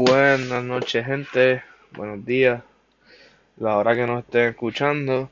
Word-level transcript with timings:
Buenas 0.00 0.62
noches, 0.62 1.04
gente. 1.04 1.64
Buenos 1.90 2.24
días. 2.24 2.62
La 3.56 3.76
hora 3.76 3.96
que 3.96 4.06
nos 4.06 4.22
estén 4.22 4.50
escuchando. 4.50 5.28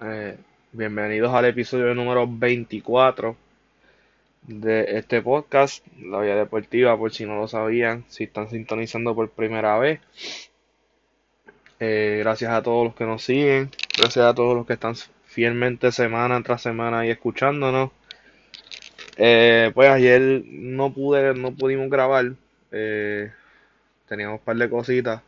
Eh, 0.00 0.36
bienvenidos 0.72 1.32
al 1.32 1.44
episodio 1.44 1.94
número 1.94 2.26
24 2.26 3.36
de 4.42 4.98
este 4.98 5.22
podcast, 5.22 5.86
La 6.00 6.18
Vía 6.18 6.34
Deportiva, 6.34 6.98
por 6.98 7.12
si 7.12 7.26
no 7.26 7.36
lo 7.36 7.46
sabían, 7.46 8.04
si 8.08 8.24
están 8.24 8.50
sintonizando 8.50 9.14
por 9.14 9.30
primera 9.30 9.78
vez. 9.78 10.00
Eh, 11.78 12.16
gracias 12.24 12.50
a 12.50 12.60
todos 12.60 12.84
los 12.84 12.96
que 12.96 13.04
nos 13.04 13.22
siguen, 13.22 13.70
gracias 13.96 14.26
a 14.26 14.34
todos 14.34 14.56
los 14.56 14.66
que 14.66 14.72
están 14.72 14.96
fielmente 15.26 15.92
semana 15.92 16.42
tras 16.42 16.60
semana 16.60 16.98
ahí 16.98 17.10
escuchándonos. 17.10 17.92
Eh, 19.16 19.70
pues 19.72 19.88
ayer 19.90 20.42
no 20.44 20.92
pude, 20.92 21.34
no 21.34 21.54
pudimos 21.54 21.88
grabar. 21.88 22.32
Eh, 22.72 23.30
teníamos 24.06 24.40
un 24.40 24.44
par 24.44 24.56
de 24.56 24.70
cositas. 24.70 25.22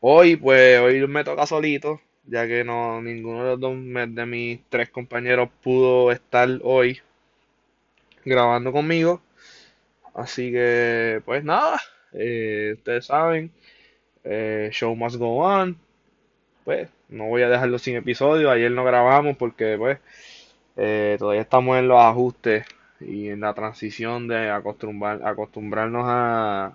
Hoy, 0.00 0.36
pues, 0.36 0.80
hoy 0.80 1.06
me 1.06 1.24
toca 1.24 1.46
solito, 1.46 2.00
ya 2.24 2.46
que 2.46 2.64
no 2.64 3.02
ninguno 3.02 3.44
de 3.44 3.50
los 3.50 3.60
dos 3.60 3.76
de 4.14 4.26
mis 4.26 4.60
tres 4.68 4.88
compañeros 4.90 5.50
pudo 5.62 6.10
estar 6.12 6.48
hoy 6.62 7.00
grabando 8.24 8.72
conmigo. 8.72 9.20
Así 10.14 10.52
que, 10.52 11.22
pues 11.24 11.44
nada, 11.44 11.80
eh, 12.12 12.74
ustedes 12.76 13.06
saben, 13.06 13.52
eh, 14.24 14.70
show 14.72 14.94
must 14.96 15.16
go 15.16 15.38
on. 15.38 15.78
Pues 16.64 16.88
no 17.08 17.26
voy 17.26 17.42
a 17.42 17.48
dejarlo 17.48 17.78
sin 17.78 17.96
episodio. 17.96 18.50
Ayer 18.50 18.70
no 18.72 18.84
grabamos 18.84 19.36
porque, 19.36 19.76
pues, 19.78 19.98
eh, 20.76 21.16
todavía 21.18 21.42
estamos 21.42 21.78
en 21.78 21.88
los 21.88 22.00
ajustes 22.00 22.64
y 23.00 23.28
en 23.28 23.40
la 23.40 23.54
transición 23.54 24.28
de 24.28 24.50
acostumbrar, 24.50 25.20
acostumbrarnos 25.26 26.04
a 26.06 26.72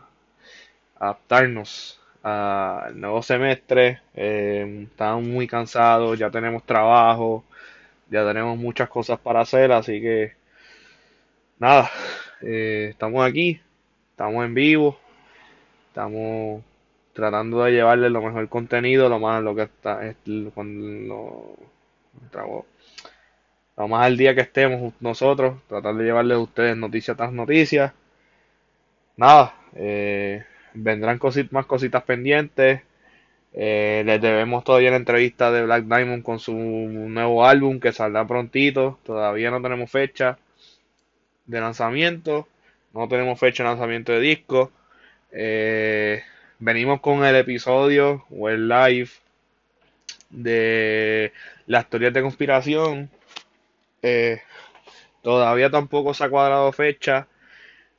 adaptarnos 0.95 1.99
al 2.23 2.99
nuevo 2.99 3.21
semestre. 3.21 4.01
Eh, 4.15 4.87
estamos 4.91 5.23
muy 5.23 5.47
cansados, 5.47 6.17
ya 6.17 6.29
tenemos 6.31 6.63
trabajo, 6.63 7.43
ya 8.09 8.25
tenemos 8.25 8.57
muchas 8.57 8.89
cosas 8.89 9.19
para 9.19 9.41
hacer, 9.41 9.71
así 9.71 10.01
que 10.01 10.33
nada, 11.59 11.89
eh, 12.41 12.87
estamos 12.91 13.25
aquí, 13.25 13.61
estamos 14.11 14.45
en 14.45 14.53
vivo, 14.53 14.97
estamos 15.89 16.63
tratando 17.13 17.63
de 17.63 17.71
llevarles 17.71 18.11
lo 18.11 18.21
mejor 18.21 18.49
contenido, 18.49 19.09
lo 19.09 19.19
más 19.19 19.41
lo 19.43 19.55
que 19.55 19.63
está, 19.63 20.01
con 20.53 21.07
lo, 21.07 21.55
lo 23.77 23.87
más 23.87 24.05
al 24.05 24.17
día 24.17 24.35
que 24.35 24.41
estemos 24.41 24.93
nosotros, 24.99 25.57
tratar 25.67 25.95
de 25.95 26.05
llevarles 26.05 26.37
a 26.37 26.41
ustedes 26.41 26.77
noticias 26.77 27.17
tras 27.17 27.31
noticias. 27.33 27.93
Nada, 29.17 29.55
eh, 29.75 30.43
vendrán 30.73 31.19
más 31.51 31.65
cositas 31.65 32.03
pendientes. 32.03 32.81
Eh, 33.53 34.03
les 34.05 34.21
debemos 34.21 34.63
todavía 34.65 34.91
la 34.91 34.97
entrevista 34.97 35.51
de 35.51 35.63
Black 35.63 35.85
Diamond 35.85 36.23
con 36.23 36.39
su 36.39 36.53
nuevo 36.53 37.45
álbum 37.45 37.79
que 37.79 37.93
saldrá 37.93 38.27
prontito. 38.27 38.99
Todavía 39.03 39.51
no 39.51 39.61
tenemos 39.61 39.89
fecha 39.91 40.37
de 41.45 41.59
lanzamiento. 41.61 42.47
No 42.93 43.07
tenemos 43.07 43.39
fecha 43.39 43.63
de 43.63 43.69
lanzamiento 43.69 44.11
de 44.11 44.19
disco. 44.19 44.71
Eh, 45.31 46.23
venimos 46.59 47.01
con 47.01 47.25
el 47.25 47.35
episodio 47.35 48.25
o 48.29 48.49
el 48.49 48.67
live 48.67 49.09
de 50.29 51.31
las 51.67 51.89
teorías 51.89 52.13
de 52.13 52.21
conspiración. 52.21 53.09
Eh, 54.07 54.39
todavía 55.23 55.71
tampoco 55.71 56.13
se 56.13 56.23
ha 56.23 56.29
cuadrado 56.29 56.71
fecha. 56.71 57.27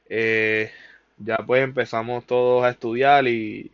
Eh, 0.09 0.71
ya 1.19 1.37
pues 1.39 1.65
empezamos 1.65 2.25
todos 2.27 2.65
a 2.65 2.71
estudiar 2.71 3.27
y 3.27 3.73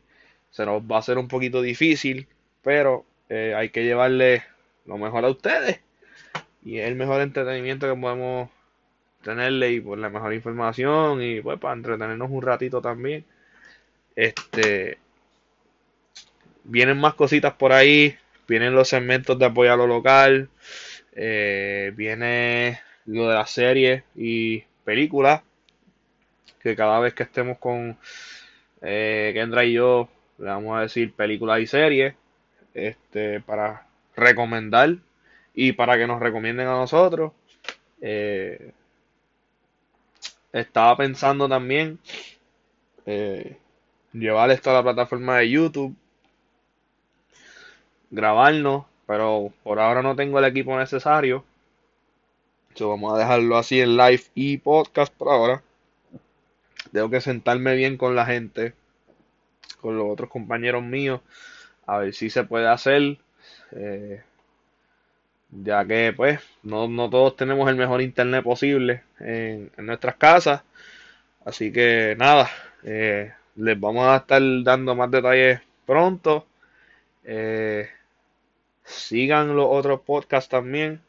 se 0.50 0.64
nos 0.64 0.82
va 0.82 0.96
a 0.96 0.98
hacer 1.00 1.18
un 1.18 1.28
poquito 1.28 1.60
difícil, 1.60 2.26
pero 2.62 3.04
eh, 3.28 3.54
hay 3.54 3.68
que 3.68 3.84
llevarle 3.84 4.44
lo 4.86 4.96
mejor 4.96 5.26
a 5.26 5.30
ustedes 5.30 5.80
y 6.64 6.78
el 6.78 6.94
mejor 6.94 7.20
entretenimiento 7.20 7.86
que 7.86 8.00
podemos 8.00 8.48
tenerle 9.22 9.72
y 9.72 9.80
pues 9.80 10.00
la 10.00 10.08
mejor 10.08 10.32
información 10.32 11.22
y 11.22 11.42
pues 11.42 11.58
para 11.60 11.74
entretenernos 11.74 12.30
un 12.30 12.42
ratito 12.42 12.80
también. 12.80 13.26
Este 14.16 14.98
vienen 16.64 16.98
más 16.98 17.14
cositas 17.14 17.52
por 17.54 17.72
ahí, 17.72 18.16
vienen 18.48 18.74
los 18.74 18.88
segmentos 18.88 19.38
de 19.38 19.46
apoyo 19.46 19.72
a 19.72 19.76
lo 19.76 19.86
local, 19.86 20.48
eh, 21.14 21.92
viene 21.94 22.80
lo 23.06 23.28
de 23.28 23.34
la 23.34 23.46
serie 23.46 24.04
y 24.14 24.60
películas 24.84 25.42
que 26.60 26.76
cada 26.76 27.00
vez 27.00 27.14
que 27.14 27.24
estemos 27.24 27.58
con 27.58 27.98
eh, 28.80 29.32
Kendra 29.34 29.64
y 29.64 29.72
yo, 29.74 30.08
le 30.38 30.46
vamos 30.46 30.76
a 30.76 30.82
decir 30.82 31.12
películas 31.12 31.60
y 31.60 31.66
series, 31.66 32.14
este, 32.74 33.40
para 33.40 33.86
recomendar 34.16 34.96
y 35.54 35.72
para 35.72 35.96
que 35.96 36.06
nos 36.06 36.20
recomienden 36.20 36.68
a 36.68 36.76
nosotros. 36.76 37.32
Eh, 38.00 38.72
estaba 40.52 40.96
pensando 40.96 41.48
también 41.48 41.98
eh, 43.06 43.56
llevar 44.12 44.50
esto 44.50 44.70
a 44.70 44.74
la 44.74 44.82
plataforma 44.82 45.38
de 45.38 45.50
YouTube, 45.50 45.96
grabarnos, 48.10 48.84
pero 49.06 49.52
por 49.62 49.80
ahora 49.80 50.02
no 50.02 50.16
tengo 50.16 50.38
el 50.38 50.44
equipo 50.44 50.78
necesario. 50.78 51.44
So, 52.74 52.88
vamos 52.88 53.14
a 53.14 53.18
dejarlo 53.18 53.58
así 53.58 53.80
en 53.80 53.96
live 53.96 54.22
y 54.34 54.58
podcast 54.58 55.12
por 55.14 55.28
ahora. 55.28 55.62
Tengo 56.92 57.10
que 57.10 57.20
sentarme 57.20 57.74
bien 57.74 57.96
con 57.96 58.14
la 58.16 58.26
gente, 58.26 58.74
con 59.80 59.96
los 59.96 60.10
otros 60.10 60.30
compañeros 60.30 60.82
míos, 60.82 61.20
a 61.86 61.98
ver 61.98 62.14
si 62.14 62.30
se 62.30 62.44
puede 62.44 62.68
hacer. 62.68 63.18
Eh, 63.72 64.22
ya 65.52 65.84
que 65.84 66.12
pues 66.16 66.40
no, 66.62 66.88
no, 66.88 67.10
todos 67.10 67.36
tenemos 67.36 67.68
el 67.68 67.76
mejor 67.76 68.00
internet 68.00 68.42
posible 68.42 69.02
en, 69.20 69.70
nuestras 69.78 70.16
casas. 70.16 70.62
Así 71.44 71.72
que 71.72 72.14
nada, 72.18 72.50
eh, 72.84 73.32
les 73.56 73.78
vamos 73.78 74.06
a 74.06 74.16
estar 74.16 74.42
dando 74.62 74.94
más 74.94 75.10
detalles 75.10 75.60
pronto. 75.86 76.46
Eh, 77.24 77.88
sigan 78.92 79.56
los 79.56 79.66
otros 79.68 80.00
podcasts 80.00 80.48
también. 80.48 81.00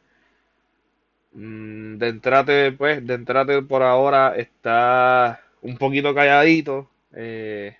Mm, 1.32 1.98
de 1.98 2.08
entrate, 2.08 2.72
pues, 2.72 3.06
de 3.06 3.14
entrate 3.14 3.62
por 3.62 3.82
ahora 3.82 4.36
está 4.36 5.40
un 5.62 5.76
poquito 5.78 6.14
calladito, 6.14 6.90
eh, 7.12 7.76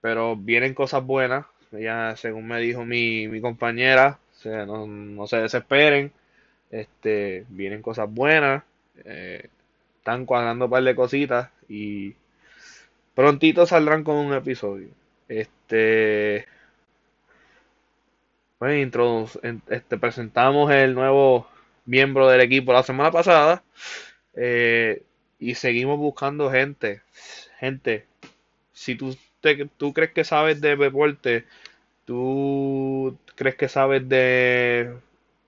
pero 0.00 0.36
vienen 0.36 0.74
cosas 0.74 1.04
buenas. 1.04 1.46
Ya, 1.72 2.14
según 2.16 2.46
me 2.46 2.60
dijo 2.60 2.84
mi, 2.84 3.28
mi 3.28 3.40
compañera, 3.40 4.18
no, 4.44 5.26
se 5.26 5.38
desesperen. 5.38 6.12
Este, 6.70 7.44
vienen 7.48 7.82
cosas 7.82 8.12
buenas. 8.12 8.64
Eh, 9.04 9.48
están 9.98 10.26
cuadrando 10.26 10.66
un 10.66 10.70
par 10.70 10.82
de 10.84 10.94
cositas 10.94 11.50
y 11.68 12.14
prontito 13.14 13.66
saldrán 13.66 14.04
con 14.04 14.16
un 14.16 14.34
episodio. 14.34 14.88
Este, 15.28 16.46
pues 18.58 19.38
este, 19.68 19.98
presentamos 19.98 20.70
el 20.72 20.94
nuevo 20.94 21.46
miembro 21.84 22.28
del 22.28 22.40
equipo 22.40 22.72
la 22.72 22.82
semana 22.82 23.10
pasada. 23.10 23.62
Eh, 24.34 25.02
y 25.38 25.54
seguimos 25.54 25.98
buscando 25.98 26.50
gente. 26.50 27.02
Gente, 27.58 28.06
si 28.72 28.96
tú, 28.96 29.16
te, 29.40 29.66
tú 29.76 29.92
crees 29.92 30.12
que 30.12 30.24
sabes 30.24 30.60
de 30.60 30.76
deporte, 30.76 31.44
tú 32.04 33.18
crees 33.36 33.56
que 33.56 33.68
sabes 33.68 34.08
de 34.08 34.94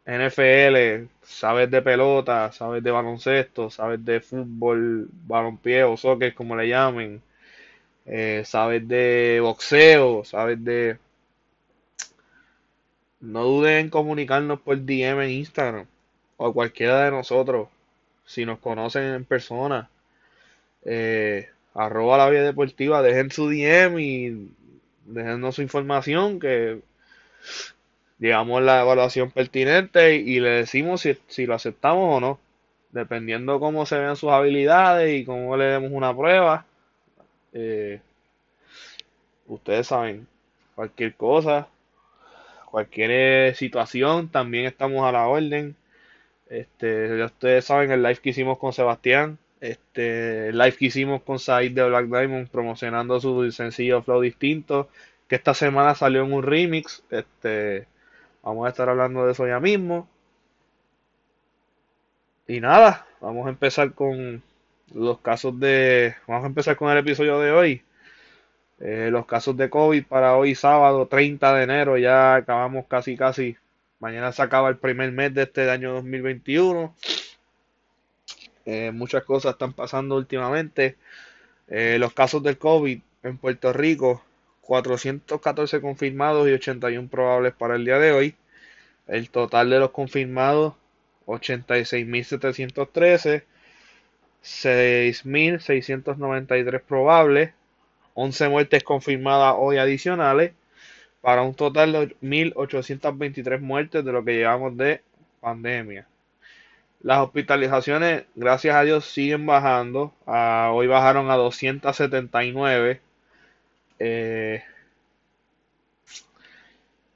NFL, 0.06 1.08
sabes 1.22 1.70
de 1.70 1.82
pelota, 1.82 2.52
sabes 2.52 2.82
de 2.82 2.90
baloncesto, 2.90 3.70
sabes 3.70 4.04
de 4.04 4.20
fútbol, 4.20 5.08
balonpié 5.26 5.84
o 5.84 5.96
soccer, 5.96 6.34
como 6.34 6.56
le 6.56 6.68
llamen, 6.68 7.22
eh, 8.06 8.42
sabes 8.44 8.86
de 8.88 9.40
boxeo, 9.42 10.24
sabes 10.24 10.64
de... 10.64 10.98
No 13.20 13.44
duden 13.44 13.78
en 13.78 13.90
comunicarnos 13.90 14.60
por 14.60 14.76
DM 14.84 15.24
en 15.24 15.30
Instagram 15.30 15.86
o 16.36 16.52
cualquiera 16.52 17.04
de 17.04 17.10
nosotros 17.10 17.68
si 18.24 18.44
nos 18.44 18.58
conocen 18.58 19.04
en 19.14 19.24
persona, 19.24 19.88
eh, 20.84 21.48
arroba 21.74 22.18
la 22.18 22.30
vía 22.30 22.42
deportiva, 22.42 23.02
dejen 23.02 23.30
su 23.30 23.48
DM 23.48 23.98
y 23.98 24.50
déjennos 25.06 25.56
su 25.56 25.62
información 25.62 26.38
que 26.38 26.80
digamos 28.18 28.62
la 28.62 28.82
evaluación 28.82 29.30
pertinente 29.30 30.16
y 30.16 30.40
le 30.40 30.50
decimos 30.50 31.06
si, 31.28 31.46
lo 31.46 31.54
aceptamos 31.54 32.16
o 32.16 32.20
no, 32.20 32.40
dependiendo 32.92 33.60
cómo 33.60 33.86
se 33.86 33.98
vean 33.98 34.16
sus 34.16 34.30
habilidades 34.30 35.20
y 35.20 35.24
cómo 35.24 35.56
le 35.56 35.64
demos 35.64 35.92
una 35.92 36.14
prueba. 36.16 36.66
Eh, 37.54 38.00
ustedes 39.46 39.86
saben, 39.86 40.26
cualquier 40.74 41.14
cosa, 41.14 41.68
cualquier 42.70 43.54
situación, 43.56 44.28
también 44.28 44.66
estamos 44.66 45.04
a 45.04 45.12
la 45.12 45.26
orden. 45.26 45.76
Este, 46.48 47.18
ya 47.18 47.26
ustedes 47.26 47.64
saben 47.66 47.90
el 47.92 48.02
live 48.02 48.18
que 48.18 48.30
hicimos 48.30 48.58
con 48.58 48.72
Sebastián, 48.72 49.38
Este 49.60 50.52
live 50.52 50.76
que 50.76 50.86
hicimos 50.86 51.22
con 51.22 51.38
Said 51.38 51.72
de 51.72 51.88
Black 51.88 52.06
Diamond 52.06 52.48
promocionando 52.48 53.20
su 53.20 53.50
sencillo 53.52 54.02
Flow 54.02 54.20
Distinto, 54.22 54.88
que 55.28 55.36
esta 55.36 55.54
semana 55.54 55.94
salió 55.94 56.24
en 56.24 56.32
un 56.32 56.42
remix. 56.42 57.02
Este, 57.10 57.86
vamos 58.42 58.66
a 58.66 58.70
estar 58.70 58.88
hablando 58.88 59.26
de 59.26 59.32
eso 59.32 59.46
ya 59.46 59.60
mismo. 59.60 60.08
Y 62.48 62.60
nada, 62.60 63.06
vamos 63.20 63.46
a 63.46 63.50
empezar 63.50 63.92
con 63.92 64.42
los 64.94 65.18
casos 65.20 65.58
de. 65.60 66.14
Vamos 66.26 66.44
a 66.44 66.48
empezar 66.48 66.76
con 66.76 66.90
el 66.90 66.98
episodio 66.98 67.38
de 67.40 67.52
hoy. 67.52 67.82
Eh, 68.80 69.08
los 69.10 69.26
casos 69.26 69.56
de 69.56 69.70
COVID 69.70 70.06
para 70.06 70.36
hoy 70.36 70.54
sábado 70.54 71.06
30 71.06 71.54
de 71.54 71.64
enero. 71.64 71.98
Ya 71.98 72.36
acabamos 72.36 72.86
casi 72.86 73.16
casi. 73.16 73.56
Mañana 74.00 74.32
se 74.32 74.42
acaba 74.42 74.68
el 74.68 74.76
primer 74.76 75.12
mes 75.12 75.34
de 75.34 75.42
este 75.42 75.70
año 75.70 75.92
2021. 75.94 76.94
Eh, 78.66 78.90
muchas 78.92 79.24
cosas 79.24 79.52
están 79.52 79.72
pasando 79.72 80.16
últimamente. 80.16 80.96
Eh, 81.68 81.96
los 81.98 82.12
casos 82.12 82.42
del 82.42 82.58
COVID 82.58 83.00
en 83.22 83.38
Puerto 83.38 83.72
Rico. 83.72 84.22
414 84.62 85.80
confirmados 85.80 86.48
y 86.48 86.52
81 86.52 87.08
probables 87.08 87.54
para 87.54 87.76
el 87.76 87.84
día 87.84 87.98
de 87.98 88.12
hoy. 88.12 88.34
El 89.06 89.30
total 89.30 89.70
de 89.70 89.78
los 89.78 89.90
confirmados 89.90 90.74
86.713. 91.26 93.44
6.693 94.42 96.80
probables, 96.80 97.52
11 98.20 98.48
muertes 98.48 98.82
confirmadas 98.82 99.54
hoy 99.56 99.78
adicionales, 99.78 100.52
para 101.20 101.42
un 101.42 101.54
total 101.54 101.92
de 101.92 102.16
1.823 102.20 103.60
muertes 103.60 104.04
de 104.04 104.12
lo 104.12 104.24
que 104.24 104.34
llevamos 104.34 104.76
de 104.76 105.02
pandemia. 105.40 106.08
Las 107.00 107.20
hospitalizaciones, 107.20 108.24
gracias 108.34 108.74
a 108.74 108.82
Dios, 108.82 109.04
siguen 109.04 109.46
bajando. 109.46 110.12
Ah, 110.26 110.72
hoy 110.74 110.88
bajaron 110.88 111.30
a 111.30 111.36
279. 111.36 113.00
Eh, 114.00 114.64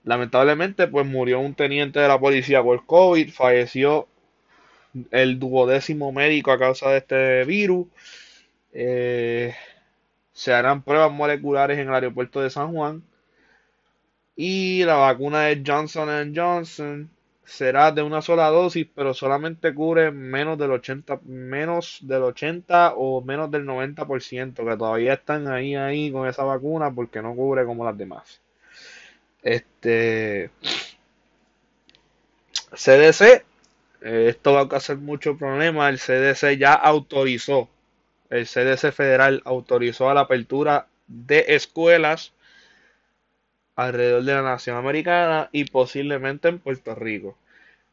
lamentablemente, 0.04 0.86
pues 0.86 1.04
murió 1.04 1.40
un 1.40 1.54
teniente 1.54 1.98
de 1.98 2.06
la 2.06 2.20
policía 2.20 2.62
por 2.62 2.86
COVID, 2.86 3.32
falleció 3.32 4.06
el 5.10 5.40
duodécimo 5.40 6.12
médico 6.12 6.52
a 6.52 6.60
causa 6.60 6.90
de 6.90 6.98
este 6.98 7.44
virus. 7.44 7.88
Eh, 8.72 9.52
se 10.32 10.52
harán 10.52 10.82
pruebas 10.82 11.12
moleculares 11.12 11.78
en 11.78 11.88
el 11.88 11.94
aeropuerto 11.94 12.40
de 12.40 12.50
San 12.50 12.72
Juan. 12.72 13.02
Y 14.36 14.84
la 14.84 14.96
vacuna 14.96 15.42
de 15.42 15.62
Johnson 15.66 16.32
Johnson 16.34 17.10
será 17.44 17.92
de 17.92 18.02
una 18.02 18.22
sola 18.22 18.48
dosis, 18.48 18.86
pero 18.94 19.14
solamente 19.14 19.74
cubre 19.74 20.10
menos 20.10 20.58
del 20.58 20.72
80, 20.72 21.20
menos 21.24 21.98
del 22.02 22.22
80 22.22 22.94
o 22.96 23.20
menos 23.20 23.50
del 23.50 23.66
90%, 23.66 24.54
que 24.54 24.76
todavía 24.76 25.14
están 25.14 25.48
ahí 25.48 25.74
ahí 25.74 26.10
con 26.10 26.28
esa 26.28 26.44
vacuna 26.44 26.90
porque 26.90 27.20
no 27.20 27.34
cubre 27.34 27.64
como 27.64 27.84
las 27.84 27.98
demás. 27.98 28.40
Este 29.42 30.50
CDC 32.74 33.44
eh, 34.02 34.26
esto 34.30 34.52
va 34.52 34.62
a 34.62 34.68
causar 34.68 34.98
mucho 34.98 35.36
problema. 35.36 35.88
El 35.88 35.98
CDC 35.98 36.58
ya 36.58 36.74
autorizó, 36.74 37.68
el 38.32 38.46
CDC 38.46 38.92
federal 38.92 39.42
autorizó 39.44 40.08
a 40.10 40.14
la 40.14 40.22
apertura 40.22 40.88
de 41.06 41.44
escuelas 41.48 42.32
alrededor 43.76 44.24
de 44.24 44.32
la 44.32 44.42
nación 44.42 44.76
americana 44.76 45.50
y 45.52 45.66
posiblemente 45.66 46.48
en 46.48 46.58
Puerto 46.58 46.94
Rico. 46.94 47.36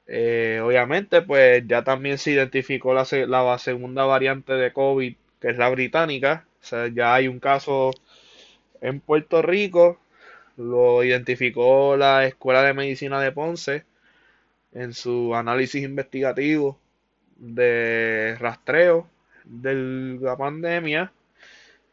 Eh, 0.08 0.62
obviamente, 0.64 1.22
pues 1.22 1.64
ya 1.68 1.84
también 1.84 2.18
se 2.18 2.32
identificó 2.32 2.94
la, 2.94 3.06
la, 3.28 3.58
segunda 3.60 4.06
variante 4.06 4.54
de 4.54 4.74
COVID, 4.74 5.16
que 5.42 5.50
es 5.50 5.58
la 5.58 5.70
británica. 5.70 6.46
O 6.62 6.66
sea, 6.66 6.88
ya 6.88 7.16
hay 7.16 7.28
un 7.28 7.40
caso 7.40 7.92
en 8.82 9.02
Puerto 9.02 9.42
Rico. 9.42 10.00
Lo 10.58 11.04
identificó 11.04 11.98
la 11.98 12.26
Escuela 12.26 12.64
de 12.64 12.74
Medicina 12.74 13.22
de 13.22 13.32
Ponce 13.32 13.86
en 14.74 14.94
su 14.94 15.36
análisis 15.36 15.84
investigativo 15.84 16.80
de 17.38 18.38
rastreo 18.40 19.10
de 19.50 19.74
la 20.22 20.38
pandemia. 20.38 21.12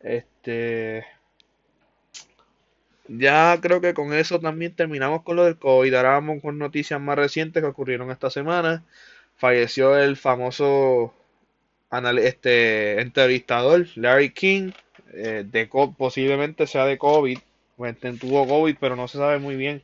Este 0.01 1.05
ya 3.09 3.59
creo 3.61 3.81
que 3.81 3.95
con 3.95 4.13
eso 4.13 4.41
también 4.41 4.75
terminamos 4.75 5.23
con 5.23 5.37
lo 5.37 5.45
del 5.45 5.59
COVID. 5.59 5.95
Ahora 5.95 6.11
vamos 6.13 6.43
con 6.43 6.59
noticias 6.59 7.01
más 7.01 7.17
recientes 7.17 7.63
que 7.63 7.69
ocurrieron 7.69 8.11
esta 8.11 8.31
semana. 8.31 8.85
Falleció 9.37 9.97
el 9.99 10.17
famoso 10.17 11.15
este 12.19 13.01
entrevistador 13.01 13.87
Larry 13.97 14.31
King. 14.31 14.73
Eh, 15.13 15.45
de 15.47 15.67
posiblemente 15.97 16.67
sea 16.67 16.85
de 16.85 16.99
COVID. 16.99 17.39
Tuvo 18.21 18.47
COVID, 18.49 18.77
pero 18.81 18.97
no 18.97 19.09
se 19.09 19.19
sabe 19.19 19.39
muy 19.39 19.57
bien 19.57 19.83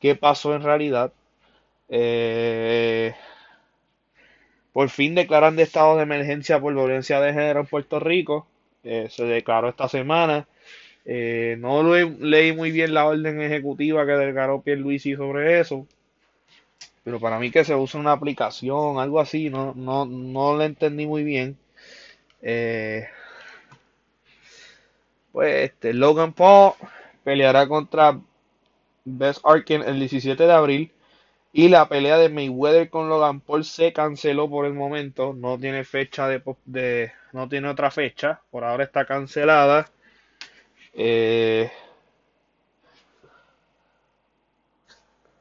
qué 0.00 0.14
pasó 0.14 0.54
en 0.54 0.62
realidad. 0.62 1.12
Eh, 1.88 3.14
por 4.72 4.88
fin 4.90 5.14
declaran 5.14 5.56
de 5.56 5.64
estado 5.64 5.96
de 5.96 6.04
emergencia 6.04 6.60
por 6.60 6.74
violencia 6.74 7.20
de 7.20 7.32
género 7.32 7.60
en 7.60 7.66
Puerto 7.66 8.00
Rico. 8.00 8.46
Eh, 8.84 9.08
se 9.10 9.24
declaró 9.24 9.68
esta 9.68 9.88
semana. 9.88 10.46
Eh, 11.04 11.56
no 11.58 11.82
leí 11.82 12.52
muy 12.52 12.70
bien 12.70 12.94
la 12.94 13.06
orden 13.06 13.40
ejecutiva 13.40 14.06
que 14.06 14.12
declaró 14.12 14.62
Pierluisi 14.62 15.16
sobre 15.16 15.60
eso. 15.60 15.86
Pero 17.04 17.18
para 17.20 17.38
mí 17.38 17.50
que 17.50 17.64
se 17.64 17.74
usa 17.74 18.00
una 18.00 18.12
aplicación, 18.12 18.98
algo 18.98 19.20
así, 19.20 19.50
no, 19.50 19.74
no, 19.74 20.06
no 20.06 20.56
le 20.56 20.66
entendí 20.66 21.06
muy 21.06 21.24
bien. 21.24 21.56
pues 25.32 25.70
este, 25.70 25.92
Logan 25.94 26.32
Paul 26.32 26.74
peleará 27.24 27.66
contra 27.68 28.20
Best 29.04 29.40
Arkin 29.44 29.82
el 29.82 29.98
17 29.98 30.46
de 30.46 30.52
abril 30.52 30.92
y 31.52 31.68
la 31.68 31.88
pelea 31.88 32.16
de 32.18 32.28
Mayweather 32.28 32.90
con 32.90 33.08
Logan 33.08 33.40
Paul 33.40 33.64
se 33.64 33.92
canceló 33.92 34.48
por 34.48 34.66
el 34.66 34.74
momento. 34.74 35.32
No 35.34 35.58
tiene 35.58 35.84
fecha 35.84 36.28
de, 36.28 37.12
no 37.32 37.48
tiene 37.48 37.68
otra 37.68 37.90
fecha. 37.90 38.40
Por 38.50 38.64
ahora 38.64 38.84
está 38.84 39.04
cancelada. 39.04 39.90
Eh, 40.94 41.70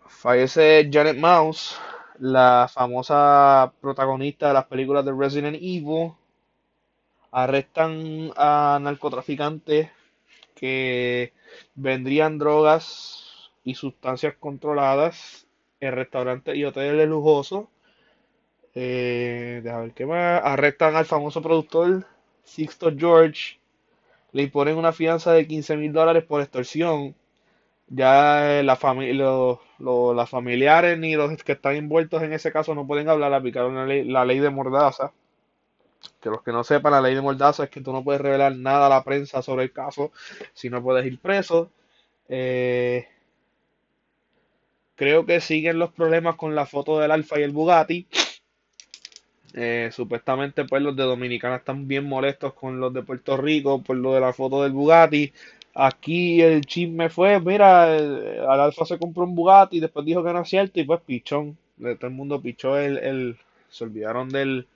fallece 0.07 0.89
Janet 0.91 1.17
Mouse, 1.17 1.79
la 2.19 2.67
famosa 2.71 3.71
protagonista 3.79 4.47
de 4.47 4.53
las 4.55 4.65
películas 4.65 5.05
de 5.05 5.13
Resident 5.13 5.57
Evil. 5.57 6.13
Arrestan 7.31 8.31
a 8.35 8.79
narcotraficantes 8.81 9.89
que 10.55 11.33
vendrían 11.75 12.39
drogas 12.39 13.51
y 13.63 13.75
sustancias 13.75 14.35
controladas 14.39 15.45
en 15.79 15.93
restaurantes 15.93 16.55
y 16.55 16.65
hoteles 16.65 17.07
lujosos. 17.07 17.65
Eh, 18.75 19.61
deja 19.63 19.89
qué 19.95 20.05
más. 20.05 20.41
Arrestan 20.43 20.95
al 20.95 21.05
famoso 21.05 21.41
productor 21.41 22.05
Sixto 22.43 22.91
George. 22.95 23.59
Le 24.31 24.43
imponen 24.43 24.77
una 24.77 24.93
fianza 24.93 25.33
de 25.33 25.47
15 25.47 25.77
mil 25.77 25.93
dólares 25.93 26.23
por 26.23 26.41
extorsión. 26.41 27.15
Ya 27.87 28.61
la 28.63 28.75
familia, 28.75 29.25
los 29.79 30.29
familiares 30.29 30.97
ni 30.99 31.15
los 31.15 31.43
que 31.43 31.53
están 31.53 31.75
envueltos 31.75 32.21
en 32.23 32.33
ese 32.33 32.51
caso 32.51 32.75
no 32.75 32.87
pueden 32.87 33.09
hablar. 33.09 33.33
Aplicaron 33.33 33.75
la 33.75 33.85
ley, 33.85 34.03
la 34.05 34.25
ley 34.25 34.39
de 34.39 34.49
Mordaza. 34.49 35.13
Que 36.21 36.29
los 36.29 36.41
que 36.43 36.51
no 36.51 36.63
sepan, 36.63 36.91
la 36.93 37.01
ley 37.01 37.15
de 37.15 37.21
Mordaza 37.21 37.65
es 37.65 37.69
que 37.69 37.81
tú 37.81 37.91
no 37.91 38.03
puedes 38.03 38.21
revelar 38.21 38.55
nada 38.55 38.85
a 38.87 38.89
la 38.89 39.03
prensa 39.03 39.41
sobre 39.41 39.63
el 39.65 39.73
caso 39.73 40.11
si 40.53 40.69
no 40.69 40.81
puedes 40.83 41.05
ir 41.05 41.19
preso. 41.19 41.71
Eh, 42.29 43.07
Creo 44.99 45.25
que 45.25 45.41
siguen 45.41 45.79
los 45.79 45.91
problemas 45.91 46.35
con 46.35 46.53
la 46.53 46.67
foto 46.67 46.99
del 46.99 47.09
Alfa 47.11 47.39
y 47.39 47.43
el 47.43 47.51
Bugatti. 47.51 48.07
Eh, 49.53 49.89
supuestamente 49.91 50.65
pues 50.65 50.81
los 50.83 50.95
de 50.95 51.03
Dominicana 51.03 51.55
están 51.57 51.87
bien 51.87 52.05
molestos 52.05 52.53
con 52.53 52.79
los 52.79 52.93
de 52.93 53.01
Puerto 53.01 53.35
Rico 53.35 53.81
por 53.81 53.95
lo 53.97 54.13
de 54.13 54.19
la 54.19 54.33
foto 54.33 54.61
del 54.63 54.73
Bugatti. 54.73 55.31
Aquí 55.73 56.41
el 56.41 56.65
chisme 56.65 57.09
fue, 57.09 57.39
mira, 57.39 57.95
el, 57.95 58.39
al 58.47 58.59
Alfa 58.61 58.85
se 58.85 58.99
compró 58.99 59.23
un 59.23 59.35
Bugatti 59.35 59.77
y 59.77 59.79
después 59.79 60.05
dijo 60.05 60.23
que 60.23 60.33
no 60.33 60.41
es 60.41 60.49
cierto 60.49 60.79
y 60.79 60.83
pues 60.83 61.01
pichón. 61.01 61.57
De 61.77 61.95
todo 61.95 62.07
el 62.07 62.13
mundo 62.15 62.41
pichó 62.41 62.77
el, 62.77 62.97
el 62.97 63.37
se 63.69 63.85
olvidaron 63.85 64.29
del, 64.29 64.67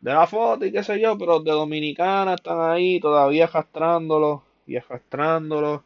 de 0.00 0.12
la 0.14 0.26
foto 0.26 0.66
y 0.66 0.72
qué 0.72 0.82
sé 0.84 1.00
yo, 1.00 1.18
pero 1.18 1.34
los 1.34 1.44
de 1.44 1.52
Dominicana 1.52 2.34
están 2.34 2.60
ahí 2.60 3.00
todavía 3.00 3.44
arrastrándolo 3.46 4.44
y 4.66 4.76
arrastrándolo. 4.76 5.84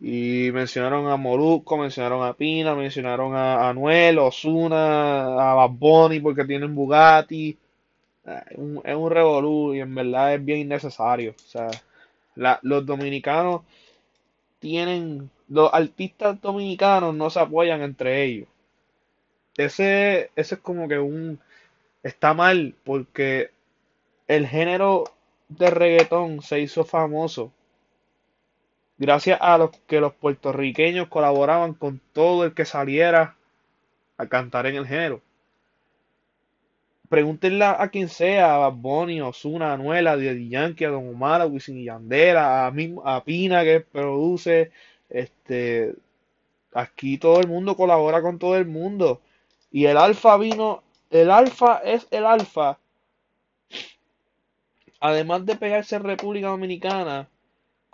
Y 0.00 0.50
mencionaron 0.52 1.08
a 1.08 1.16
Moruco, 1.16 1.78
mencionaron 1.78 2.26
a 2.26 2.34
Pina, 2.34 2.74
mencionaron 2.74 3.34
a 3.34 3.68
Anuel, 3.68 4.18
Osuna, 4.18 5.52
a 5.52 5.54
Bad 5.54 6.20
porque 6.22 6.44
tienen 6.44 6.74
Bugatti. 6.74 7.56
Es 8.26 8.58
un, 8.58 8.80
es 8.84 8.96
un 8.96 9.10
revolú 9.10 9.74
y 9.74 9.80
en 9.80 9.94
verdad 9.94 10.34
es 10.34 10.44
bien 10.44 10.60
innecesario. 10.60 11.32
O 11.32 11.48
sea, 11.48 11.68
los 12.62 12.86
dominicanos 12.86 13.62
tienen, 14.58 15.30
los 15.48 15.72
artistas 15.72 16.40
dominicanos 16.40 17.14
no 17.14 17.30
se 17.30 17.40
apoyan 17.40 17.82
entre 17.82 18.24
ellos. 18.24 18.48
Ese, 19.56 20.30
ese 20.36 20.54
es 20.56 20.60
como 20.60 20.88
que 20.88 20.98
un, 20.98 21.40
está 22.02 22.34
mal 22.34 22.74
porque 22.84 23.50
el 24.28 24.46
género 24.46 25.04
de 25.48 25.70
reggaetón 25.70 26.42
se 26.42 26.60
hizo 26.60 26.84
famoso 26.84 27.52
gracias 28.98 29.38
a 29.40 29.58
los 29.58 29.70
que 29.86 30.00
los 30.00 30.14
puertorriqueños 30.14 31.08
colaboraban 31.08 31.74
con 31.74 32.00
todo 32.12 32.44
el 32.44 32.54
que 32.54 32.64
saliera 32.64 33.36
a 34.16 34.26
cantar 34.28 34.66
en 34.66 34.76
el 34.76 34.86
género. 34.86 35.22
Pregúntenle 37.08 37.64
a 37.64 37.88
quien 37.88 38.08
sea, 38.08 38.54
a 38.54 38.58
Bad 38.58 38.72
Bunny, 38.72 39.20
Ozuna, 39.20 39.72
Anuela, 39.72 40.12
a 40.12 40.16
Daddy 40.16 40.48
Yankee, 40.48 40.84
a 40.84 40.90
Don 40.90 41.08
Omar, 41.08 41.42
a 41.42 41.46
Wisin 41.46 41.78
y 41.78 41.84
Yandera, 41.84 42.66
a, 42.66 42.72
a 43.04 43.24
Pina 43.24 43.62
que 43.62 43.80
produce, 43.80 44.72
este, 45.10 45.94
aquí 46.72 47.18
todo 47.18 47.40
el 47.40 47.46
mundo 47.46 47.76
colabora 47.76 48.22
con 48.22 48.38
todo 48.38 48.56
el 48.56 48.66
mundo. 48.66 49.20
Y 49.70 49.86
el 49.86 49.96
alfa 49.96 50.36
vino, 50.38 50.82
el 51.10 51.30
alfa 51.30 51.78
es 51.84 52.06
el 52.10 52.26
alfa. 52.26 52.78
Además 55.00 55.44
de 55.46 55.56
pegarse 55.56 55.96
en 55.96 56.04
República 56.04 56.48
Dominicana, 56.48 57.28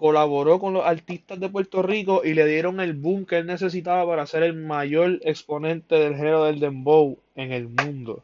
colaboró 0.00 0.59
con 0.59 0.73
los 0.73 0.87
artistas 0.87 1.38
de 1.38 1.50
Puerto 1.50 1.83
Rico 1.83 2.23
y 2.25 2.33
le 2.33 2.47
dieron 2.47 2.80
el 2.80 2.95
boom 2.95 3.26
que 3.26 3.37
él 3.37 3.47
necesitaba 3.47 4.07
para 4.07 4.26
ser 4.26 4.45
el 4.45 4.54
mayor 4.54 5.21
exponente 5.25 5.95
del 5.97 6.16
género 6.16 6.45
del 6.45 6.59
dembow 6.59 7.19
en 7.35 7.52
el 7.52 7.69
mundo. 7.69 8.23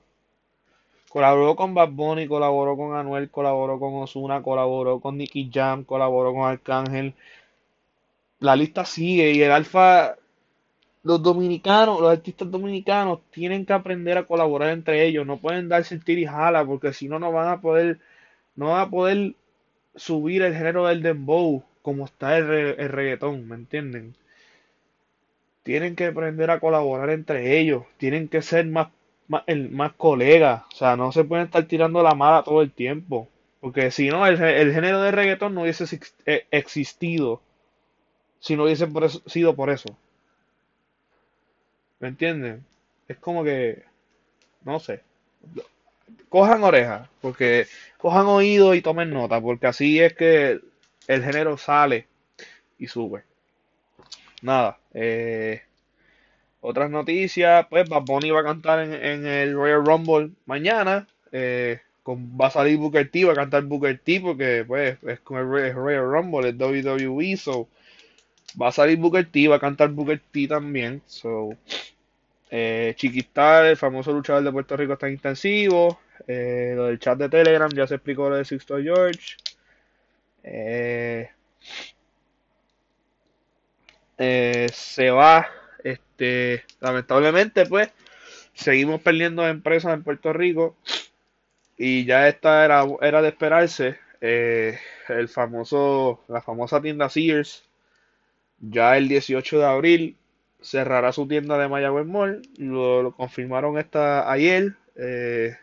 Colaboró 1.10 1.54
con 1.54 1.74
Bad 1.74 1.90
Bunny, 1.90 2.26
colaboró 2.28 2.78
con 2.78 2.96
Anuel, 2.96 3.30
colaboró 3.30 3.78
con 3.78 3.92
Ozuna, 3.96 4.42
colaboró 4.42 5.00
con 5.00 5.18
Nicky 5.18 5.50
Jam, 5.52 5.84
colaboró 5.84 6.32
con 6.32 6.48
Arcángel. 6.48 7.12
La 8.38 8.56
lista 8.56 8.86
sigue 8.86 9.32
y 9.32 9.42
el 9.42 9.52
Alfa, 9.52 10.16
los 11.02 11.22
dominicanos, 11.22 12.00
los 12.00 12.10
artistas 12.10 12.50
dominicanos 12.50 13.20
tienen 13.30 13.66
que 13.66 13.74
aprender 13.74 14.16
a 14.16 14.26
colaborar 14.26 14.70
entre 14.70 15.04
ellos. 15.06 15.26
No 15.26 15.36
pueden 15.36 15.68
darse 15.68 15.94
el 15.94 16.02
tir 16.02 16.18
y 16.20 16.24
jala 16.24 16.64
porque 16.64 16.94
si 16.94 17.06
no 17.06 17.18
no 17.18 17.32
van 17.32 17.48
a 17.48 17.60
poder, 17.60 17.98
no 18.54 18.68
van 18.70 18.80
a 18.80 18.88
poder 18.88 19.34
subir 19.96 20.42
el 20.42 20.54
género 20.54 20.86
del 20.86 21.02
dembow 21.02 21.64
como 21.82 22.04
está 22.04 22.36
el, 22.38 22.50
el 22.50 22.88
reggaetón, 22.88 23.46
¿me 23.48 23.54
entienden? 23.54 24.14
Tienen 25.62 25.96
que 25.96 26.06
aprender 26.06 26.50
a 26.50 26.60
colaborar 26.60 27.10
entre 27.10 27.58
ellos, 27.58 27.84
tienen 27.96 28.28
que 28.28 28.42
ser 28.42 28.66
más, 28.66 28.88
el, 29.46 29.70
más 29.70 29.92
colegas, 29.94 30.62
o 30.72 30.76
sea, 30.76 30.96
no 30.96 31.12
se 31.12 31.24
pueden 31.24 31.46
estar 31.46 31.64
tirando 31.66 32.02
la 32.02 32.14
mala 32.14 32.42
todo 32.44 32.62
el 32.62 32.72
tiempo, 32.72 33.28
porque 33.60 33.90
si 33.90 34.08
no, 34.08 34.26
el, 34.26 34.36
género 34.36 35.02
de 35.02 35.10
reggaetón 35.10 35.54
no 35.54 35.62
hubiese 35.62 35.84
eh, 36.26 36.46
existido 36.50 37.40
si 38.40 38.56
no 38.56 38.64
hubiese 38.64 38.88
sido 39.26 39.56
por 39.56 39.70
eso. 39.70 39.96
¿Me 42.00 42.08
entienden? 42.08 42.64
Es 43.08 43.16
como 43.18 43.42
que, 43.44 43.84
no 44.64 44.78
sé 44.78 45.02
cojan 46.28 46.62
orejas, 46.62 47.08
porque 47.20 47.66
cojan 47.98 48.26
oído 48.26 48.74
y 48.74 48.82
tomen 48.82 49.10
nota, 49.10 49.40
porque 49.40 49.66
así 49.66 50.00
es 50.00 50.14
que 50.14 50.60
el 51.06 51.24
género 51.24 51.56
sale 51.56 52.06
y 52.78 52.86
sube. 52.88 53.24
Nada, 54.42 54.78
eh, 54.94 55.62
otras 56.60 56.90
noticias, 56.90 57.66
pues 57.68 57.88
Bad 57.88 58.04
va 58.08 58.40
a 58.40 58.44
cantar 58.44 58.80
en, 58.80 59.26
el 59.26 59.54
Royal 59.54 59.84
Rumble 59.84 60.30
mañana. 60.46 61.06
Eh, 61.32 61.80
con, 62.02 62.38
va 62.40 62.46
a 62.48 62.50
salir 62.50 62.78
Booker 62.78 63.10
T, 63.10 63.24
va 63.24 63.32
a 63.32 63.36
cantar 63.36 63.64
Booker 63.64 63.98
T 63.98 64.20
porque 64.20 64.64
pues 64.66 64.96
es 65.02 65.20
con 65.20 65.38
el 65.38 65.74
Royal 65.74 66.10
Rumble, 66.10 66.48
el 66.48 66.56
WWE, 66.56 67.36
so 67.36 67.68
va 68.60 68.68
a 68.68 68.72
salir 68.72 68.98
Booker 68.98 69.26
T, 69.26 69.48
va 69.48 69.56
a 69.56 69.60
cantar 69.60 69.90
Booker 69.90 70.20
T 70.32 70.48
también. 70.48 71.02
So, 71.06 71.50
eh, 72.50 72.94
Chiquistar, 72.96 73.66
el 73.66 73.76
famoso 73.76 74.12
luchador 74.12 74.44
de 74.44 74.52
Puerto 74.52 74.76
Rico, 74.76 74.94
está 74.94 75.08
intensivo. 75.08 76.00
Eh, 76.26 76.72
lo 76.74 76.86
del 76.86 76.98
chat 76.98 77.18
de 77.18 77.28
Telegram, 77.28 77.70
ya 77.72 77.86
se 77.86 77.96
explicó 77.96 78.28
lo 78.28 78.36
de 78.36 78.44
Sixto 78.44 78.80
George. 78.80 79.36
Eh, 80.42 81.30
eh, 84.18 84.66
se 84.72 85.10
va, 85.10 85.48
este, 85.82 86.64
lamentablemente, 86.80 87.66
pues, 87.66 87.90
seguimos 88.54 89.00
perdiendo 89.00 89.46
empresas 89.46 89.94
en 89.94 90.02
Puerto 90.02 90.32
Rico. 90.32 90.76
Y 91.78 92.04
ya 92.06 92.28
esta 92.28 92.64
era, 92.64 92.84
era 93.02 93.22
de 93.22 93.28
esperarse. 93.28 93.98
el 94.20 95.28
famoso, 95.28 96.24
la 96.28 96.42
famosa 96.42 96.80
tienda 96.82 97.08
Sears, 97.08 97.64
ya 98.60 98.96
el 98.96 99.08
18 99.08 99.58
de 99.58 99.64
abril 99.64 100.16
cerrará 100.66 101.12
su 101.12 101.28
tienda 101.28 101.56
de 101.58 101.68
Mayagüez 101.68 102.06
Mall. 102.06 102.42
Lo, 102.58 103.12
confirmaron 103.16 103.78
esta 103.78 104.30
ayer. 104.30 104.74
Eh, 104.96 105.56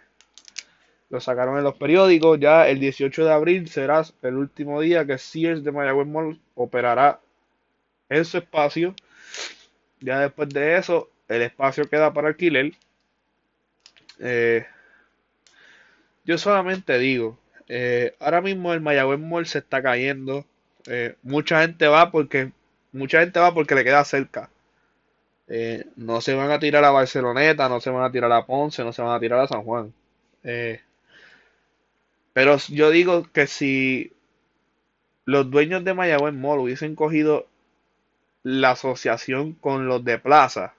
lo 1.09 1.19
sacaron 1.19 1.57
en 1.57 1.65
los 1.65 1.75
periódicos. 1.75 2.39
Ya 2.39 2.67
el 2.69 2.79
18 2.79 3.25
de 3.25 3.33
abril 3.33 3.69
será 3.69 4.03
el 4.21 4.35
último 4.35 4.79
día 4.79 5.05
que 5.05 5.17
Sears 5.17 5.63
de 5.63 5.71
Mayagüez 5.71 6.07
Mall 6.07 6.39
operará 6.55 7.19
en 8.09 8.23
su 8.23 8.37
espacio. 8.37 8.95
Ya 9.99 10.19
después 10.19 10.49
de 10.49 10.77
eso, 10.77 11.09
el 11.27 11.41
espacio 11.41 11.89
queda 11.89 12.13
para 12.13 12.29
alquiler. 12.29 12.71
Eh, 14.19 14.65
yo 16.23 16.37
solamente 16.37 16.97
digo, 16.97 17.37
eh, 17.67 18.15
ahora 18.19 18.39
mismo 18.41 18.73
el 18.73 18.79
Mayagüez 18.79 19.19
Mall 19.19 19.45
se 19.47 19.59
está 19.59 19.83
cayendo. 19.83 20.45
mucha 21.23 21.61
gente 21.61 21.87
va 21.87 22.11
porque 22.11 22.51
mucha 22.93 23.19
gente 23.21 23.39
va 23.39 23.53
porque 23.53 23.75
le 23.75 23.83
queda 23.83 24.03
cerca. 24.05 24.49
Eh, 25.55 25.85
no 25.97 26.19
se 26.19 26.33
van 26.33 26.49
a 26.49 26.57
tirar 26.57 26.83
a 26.83 26.89
Barceloneta, 26.89 27.69
no 27.69 27.79
se 27.79 27.91
van 27.91 28.03
a 28.03 28.11
tirar 28.11 28.31
a 28.31 28.43
Ponce, 28.43 28.83
no 28.83 28.91
se 28.91 29.03
van 29.03 29.15
a 29.15 29.19
tirar 29.19 29.39
a 29.39 29.47
San 29.47 29.61
Juan. 29.61 29.93
Eh, 30.43 30.81
pero 32.33 32.57
yo 32.69 32.89
digo 32.89 33.29
que 33.31 33.45
si 33.45 34.13
los 35.25 35.51
dueños 35.51 35.83
de 35.83 35.93
Mayagüez 35.93 36.33
Mall 36.33 36.57
hubiesen 36.57 36.95
cogido 36.95 37.45
la 38.41 38.71
asociación 38.71 39.53
con 39.53 39.87
los 39.87 40.03
de 40.03 40.17
Plaza, 40.17 40.73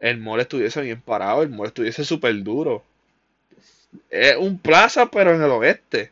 el 0.00 0.18
mall 0.18 0.40
estuviese 0.40 0.82
bien 0.82 1.00
parado, 1.00 1.44
el 1.44 1.50
mall 1.50 1.68
estuviese 1.68 2.04
súper 2.04 2.42
duro. 2.42 2.82
Es 4.10 4.34
un 4.36 4.58
plaza, 4.58 5.08
pero 5.08 5.32
en 5.36 5.40
el 5.40 5.50
oeste. 5.52 6.10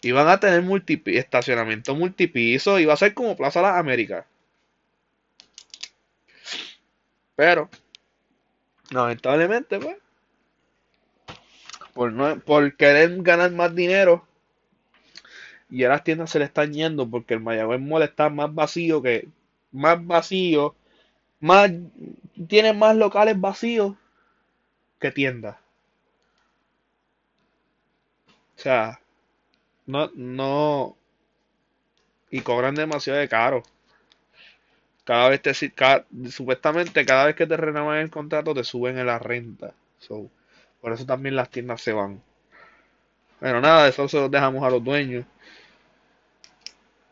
Iban 0.00 0.28
a 0.28 0.40
tener 0.40 0.64
estacionamiento 1.04 1.94
multipiso, 1.94 2.78
iba 2.78 2.94
a 2.94 2.96
ser 2.96 3.12
como 3.12 3.36
Plaza 3.36 3.60
Las 3.60 3.76
Américas. 3.76 4.24
Pero, 7.36 7.68
lamentablemente, 8.90 9.78
pues, 9.78 9.96
por, 11.94 12.12
no, 12.12 12.40
por 12.40 12.76
querer 12.76 13.22
ganar 13.22 13.52
más 13.52 13.74
dinero, 13.74 14.26
y 15.70 15.84
a 15.84 15.88
las 15.88 16.04
tiendas 16.04 16.30
se 16.30 16.38
le 16.38 16.46
están 16.46 16.72
yendo 16.72 17.08
porque 17.08 17.34
el 17.34 17.40
Mayagüez 17.40 17.80
Mall 17.80 18.02
está 18.02 18.30
más 18.30 18.54
vacío 18.54 19.02
que, 19.02 19.28
más 19.72 20.04
vacío, 20.04 20.74
más, 21.40 21.70
tiene 22.48 22.72
más 22.72 22.96
locales 22.96 23.40
vacíos 23.40 23.96
que 24.98 25.10
tiendas. 25.12 25.56
O 28.56 28.58
sea, 28.58 29.00
no, 29.86 30.10
no, 30.14 30.96
y 32.30 32.40
cobran 32.40 32.74
demasiado 32.74 33.18
de 33.18 33.28
caro 33.28 33.62
cada 35.06 35.28
vez 35.28 35.40
te 35.40 35.54
supuestamente 35.54 37.06
cada 37.06 37.26
vez 37.26 37.36
que 37.36 37.46
te 37.46 37.56
renuevan 37.56 37.98
el 37.98 38.10
contrato 38.10 38.52
te 38.52 38.64
suben 38.64 38.98
en 38.98 39.06
la 39.06 39.20
renta. 39.20 39.72
por 40.80 40.92
eso 40.92 41.06
también 41.06 41.36
las 41.36 41.48
tiendas 41.48 41.80
se 41.80 41.92
van. 41.92 42.20
Pero 43.38 43.60
nada, 43.60 43.86
eso 43.86 44.08
se 44.08 44.16
lo 44.16 44.28
dejamos 44.28 44.64
a 44.64 44.70
los 44.70 44.82
dueños. 44.82 45.24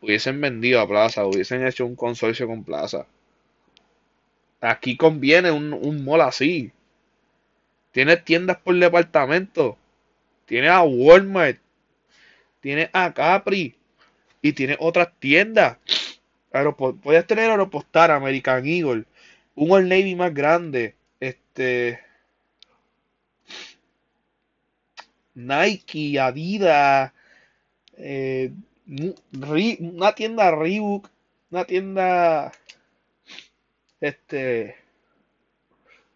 Hubiesen 0.00 0.40
vendido 0.40 0.80
a 0.80 0.88
Plaza, 0.88 1.24
hubiesen 1.24 1.64
hecho 1.64 1.86
un 1.86 1.94
consorcio 1.94 2.48
con 2.48 2.64
Plaza. 2.64 3.06
Aquí 4.60 4.96
conviene 4.96 5.52
un, 5.52 5.72
un 5.72 6.04
mall 6.04 6.22
así. 6.22 6.72
Tiene 7.92 8.16
tiendas 8.16 8.56
por 8.56 8.76
departamento. 8.76 9.78
Tiene 10.46 10.68
a 10.68 10.82
Walmart. 10.82 11.58
Tiene 12.60 12.90
a 12.92 13.14
Capri. 13.14 13.76
Y 14.42 14.52
tiene 14.52 14.76
otras 14.80 15.12
tiendas 15.20 15.78
puedes 17.02 17.26
tener 17.26 17.50
Aeropostar, 17.50 18.10
American 18.10 18.66
Eagle, 18.66 19.04
un 19.56 19.70
Old 19.72 19.88
Navy 19.88 20.14
más 20.14 20.32
grande, 20.32 20.94
este 21.20 22.00
Nike, 25.34 26.18
Adidas, 26.20 27.12
eh, 27.96 28.52
una 28.86 30.14
tienda 30.14 30.50
Reebok, 30.50 31.08
una 31.50 31.64
tienda 31.64 32.52
este 34.00 34.76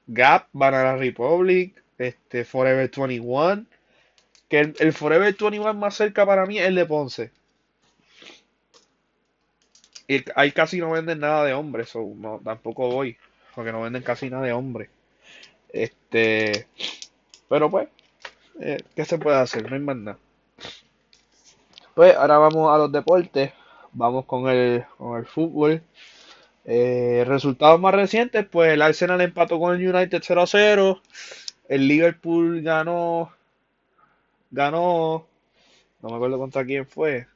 Gap, 0.07 0.49
Banana 0.53 0.97
Republic, 0.97 1.83
este 1.99 2.45
Forever 2.45 2.91
21, 2.91 3.67
que 4.49 4.61
el, 4.61 4.75
el 4.79 4.93
Forever 4.93 5.35
21 5.35 5.75
más 5.75 5.97
cerca 5.97 6.25
para 6.27 6.47
mí 6.47 6.59
es 6.59 6.67
el 6.67 6.75
de 6.77 6.87
Ponce. 6.87 7.31
Y 10.09 10.25
ahí 10.37 10.53
casi 10.53 10.81
no 10.81 10.91
venden 10.91 11.21
nada 11.21 11.45
de 11.45 11.55
hombres, 11.55 11.95
o 11.97 12.03
no, 12.17 12.41
tampoco 12.45 12.91
voy, 12.91 13.17
porque 13.55 13.73
no 13.73 13.83
venden 13.83 14.03
casi 14.03 14.31
nada 14.31 14.45
de 14.47 14.53
hombres. 14.53 14.91
Este, 15.71 16.69
pero 17.49 17.71
pues, 17.71 17.89
Eh, 18.61 18.79
¿qué 18.97 19.05
se 19.07 19.19
puede 19.19 19.39
hacer? 19.39 19.69
No 19.71 19.77
hay 19.77 19.83
más 19.83 19.97
nada. 19.97 20.19
Pues 21.95 22.15
ahora 22.17 22.39
vamos 22.39 22.75
a 22.75 22.79
los 22.79 22.91
deportes. 22.93 23.53
Vamos 23.93 24.25
con 24.27 24.49
el, 24.49 24.85
con 24.97 25.19
el 25.19 25.27
fútbol. 25.27 25.83
Eh, 26.67 27.25
resultados 27.27 27.81
más 27.81 27.95
recientes, 27.95 28.47
pues 28.47 28.73
el 28.75 28.83
Arsenal 28.83 29.21
empató 29.23 29.59
con 29.61 29.77
el 29.77 29.95
United 29.95 30.23
0 30.25 30.43
a 30.43 30.47
0. 30.49 31.03
El 31.69 31.89
Liverpool 31.89 32.63
ganó. 32.63 33.33
Ganó. 34.51 35.27
No 36.03 36.11
me 36.11 36.17
acuerdo 36.17 36.39
contra 36.39 36.65
quién 36.67 36.87
fue. 36.87 37.27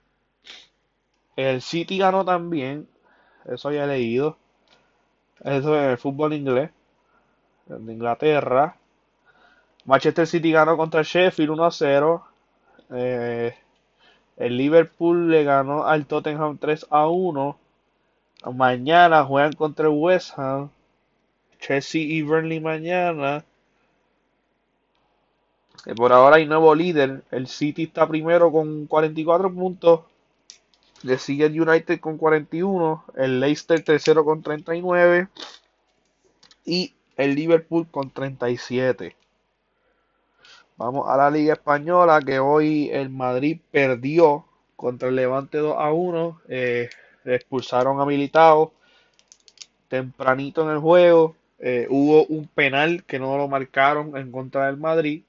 El 1.36 1.62
City 1.62 1.98
ganó 1.98 2.24
también. 2.24 2.88
Eso 3.44 3.70
ya 3.72 3.84
he 3.84 3.86
leído. 3.86 4.36
Eso 5.40 5.76
es 5.78 5.90
el 5.92 5.98
fútbol 5.98 6.34
inglés. 6.34 6.70
De 7.66 7.92
Inglaterra. 7.92 8.76
Manchester 9.84 10.26
City 10.26 10.52
ganó 10.52 10.76
contra 10.76 11.00
el 11.00 11.06
Sheffield 11.06 11.50
1 11.50 11.64
a 11.64 11.70
0. 11.70 12.26
Eh, 12.90 13.54
el 14.36 14.56
Liverpool 14.56 15.30
le 15.30 15.44
ganó 15.44 15.86
al 15.86 16.06
Tottenham 16.06 16.58
3 16.58 16.86
a 16.90 17.08
1. 17.08 17.58
Mañana 18.54 19.24
juegan 19.24 19.52
contra 19.52 19.86
el 19.86 19.94
West 19.94 20.38
Ham. 20.38 20.70
Chelsea 21.60 22.02
y 22.02 22.22
Burnley 22.22 22.60
mañana. 22.60 23.44
Eh, 25.86 25.94
por 25.94 26.12
ahora 26.12 26.36
hay 26.36 26.46
nuevo 26.46 26.74
líder. 26.74 27.24
El 27.30 27.46
City 27.46 27.84
está 27.84 28.06
primero 28.06 28.52
con 28.52 28.86
44 28.86 29.52
puntos. 29.52 30.00
Le 31.02 31.18
sigue 31.18 31.47
el 31.47 31.61
United 31.61 32.00
con 32.00 32.18
41. 32.18 33.04
El 33.16 33.40
Leicester 33.40 33.82
tercero 33.82 34.25
con 34.25 34.42
39. 34.42 35.28
Y 36.64 36.94
el 37.16 37.35
Liverpool 37.35 37.87
con 37.90 38.11
37. 38.11 39.16
Vamos 40.76 41.09
a 41.09 41.16
la 41.16 41.30
Liga 41.30 41.54
Española 41.54 42.21
que 42.21 42.38
hoy 42.38 42.90
el 42.90 43.11
Madrid 43.11 43.61
perdió 43.71 44.47
contra 44.76 45.09
el 45.09 45.16
Levante 45.16 45.59
2 45.59 45.76
a 45.78 45.92
1. 45.92 46.40
Eh, 46.49 46.88
expulsaron 47.25 48.00
a 48.00 48.04
Militao 48.04 48.73
tempranito 49.92 50.62
en 50.62 50.71
el 50.71 50.78
juego. 50.78 51.37
Eh, 51.59 51.87
hubo 51.90 52.25
un 52.25 52.49
penal 52.49 53.04
que 53.04 53.18
no 53.18 53.37
lo 53.37 53.47
marcaron 53.47 54.16
en 54.16 54.32
contra 54.32 54.66
del 54.66 54.78
Madrid. 54.78 55.23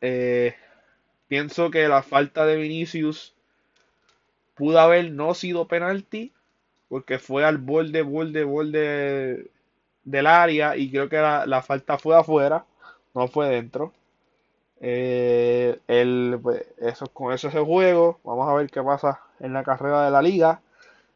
Eh, 0.00 0.54
pienso 1.28 1.70
que 1.70 1.86
la 1.86 2.02
falta 2.02 2.46
de 2.46 2.56
Vinicius 2.56 3.34
pudo 4.58 4.80
haber 4.80 5.12
no 5.12 5.34
sido 5.34 5.68
penalti 5.68 6.32
porque 6.88 7.18
fue 7.18 7.44
al 7.44 7.58
borde, 7.58 8.02
borde, 8.02 8.44
borde 8.44 9.50
del 10.04 10.26
área 10.26 10.76
y 10.76 10.90
creo 10.90 11.08
que 11.08 11.16
la, 11.18 11.62
falta 11.62 11.98
fue 11.98 12.16
afuera, 12.16 12.64
no 13.14 13.28
fue 13.28 13.48
dentro. 13.48 13.92
Eh, 14.80 15.78
el, 15.88 16.38
pues, 16.42 16.66
eso, 16.78 17.06
con 17.08 17.32
eso 17.32 17.50
juego. 17.50 18.20
Vamos 18.24 18.48
a 18.48 18.54
ver 18.54 18.70
qué 18.70 18.82
pasa 18.82 19.20
en 19.40 19.52
la 19.52 19.64
carrera 19.64 20.04
de 20.04 20.10
la 20.10 20.22
liga. 20.22 20.60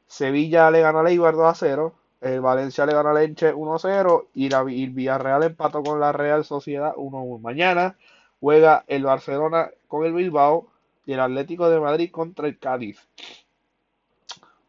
Sevilla 0.06 0.70
le 0.70 0.82
gana 0.82 1.00
a 1.00 1.02
Leibar 1.04 1.34
2 1.34 1.46
a 1.46 1.54
0. 1.54 1.94
El 2.20 2.40
Valencia 2.40 2.86
le 2.86 2.94
gana 2.94 3.10
a 3.10 3.14
Lenche 3.14 3.52
1 3.52 3.74
a 3.74 3.78
0. 3.78 4.26
Y, 4.34 4.50
la, 4.50 4.60
el 4.60 4.90
Villarreal 4.90 5.42
empató 5.44 5.82
con 5.82 6.00
la 6.00 6.12
Real 6.12 6.44
Sociedad 6.44 6.92
1 6.96 7.18
a 7.18 7.22
1. 7.22 7.38
Mañana 7.38 7.96
juega 8.40 8.84
el 8.88 9.04
Barcelona 9.04 9.70
con 9.88 10.04
el 10.04 10.12
Bilbao 10.12 10.71
y 11.06 11.12
el 11.12 11.20
Atlético 11.20 11.68
de 11.68 11.80
Madrid 11.80 12.10
contra 12.10 12.48
el 12.48 12.58
Cádiz. 12.58 12.98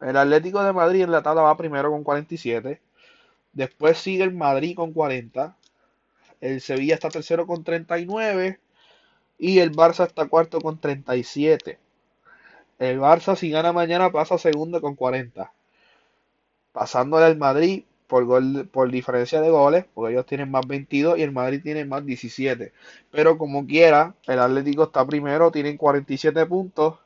El 0.02 0.18
Atlético 0.18 0.64
de 0.64 0.74
Madrid 0.74 1.04
en 1.04 1.12
la 1.12 1.24
tabla 1.24 1.44
va 1.44 1.58
primero 1.58 1.92
con 1.92 2.04
47. 2.04 2.82
Después 3.54 3.98
sigue 3.98 4.24
el 4.24 4.34
Madrid 4.34 4.76
con 4.76 4.92
40. 4.92 5.56
El 6.42 6.60
Sevilla 6.62 6.96
está 6.96 7.10
tercero 7.10 7.48
con 7.48 7.64
39. 7.64 8.60
Y 9.38 9.60
el 9.60 9.72
Barça 9.72 10.06
está 10.08 10.28
cuarto 10.28 10.60
con 10.60 10.80
37. 10.80 11.80
El 12.80 13.00
Barça 13.00 13.36
si 13.36 13.50
gana 13.50 13.72
mañana 13.72 14.12
pasa 14.12 14.38
segundo 14.38 14.82
con 14.82 14.96
40. 14.96 15.54
Pasándole 16.74 17.26
al 17.26 17.38
Madrid 17.38 17.86
por, 18.14 18.26
gol, 18.26 18.70
por 18.72 18.92
diferencia 18.92 19.42
de 19.42 19.50
goles, 19.50 19.86
porque 19.92 20.14
ellos 20.14 20.28
tienen 20.28 20.52
más 20.52 20.68
22 20.68 21.18
y 21.18 21.24
el 21.24 21.32
Madrid 21.32 21.64
tiene 21.64 21.84
más 21.84 22.06
17. 22.06 22.72
Pero 23.10 23.40
como 23.40 23.66
quiera, 23.66 24.14
el 24.28 24.38
Atlético 24.38 24.84
está 24.84 25.04
primero, 25.04 25.50
tienen 25.52 25.78
47 25.78 26.46
puntos 26.46 27.00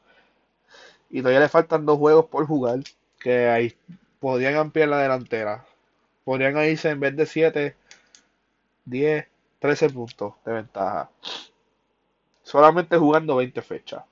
y 1.09 1.19
todavía 1.19 1.39
le 1.39 1.47
faltan 1.47 1.85
dos 1.85 1.97
juegos 1.97 2.25
por 2.25 2.45
jugar, 2.45 2.79
que 3.21 3.47
ahí 3.47 3.73
podrían 4.19 4.55
ampliar 4.55 4.89
la 4.89 4.97
delantera. 4.99 5.65
Podrían 6.25 6.57
irse 6.65 6.89
en 6.89 6.99
vez 6.99 7.15
de 7.15 7.25
7, 7.25 7.75
10, 8.83 9.27
13 9.59 9.89
puntos 9.91 10.33
de 10.45 10.51
ventaja 10.51 11.09
solamente 12.43 12.97
jugando 12.97 13.37
20 13.37 13.61
fechas. 13.61 14.03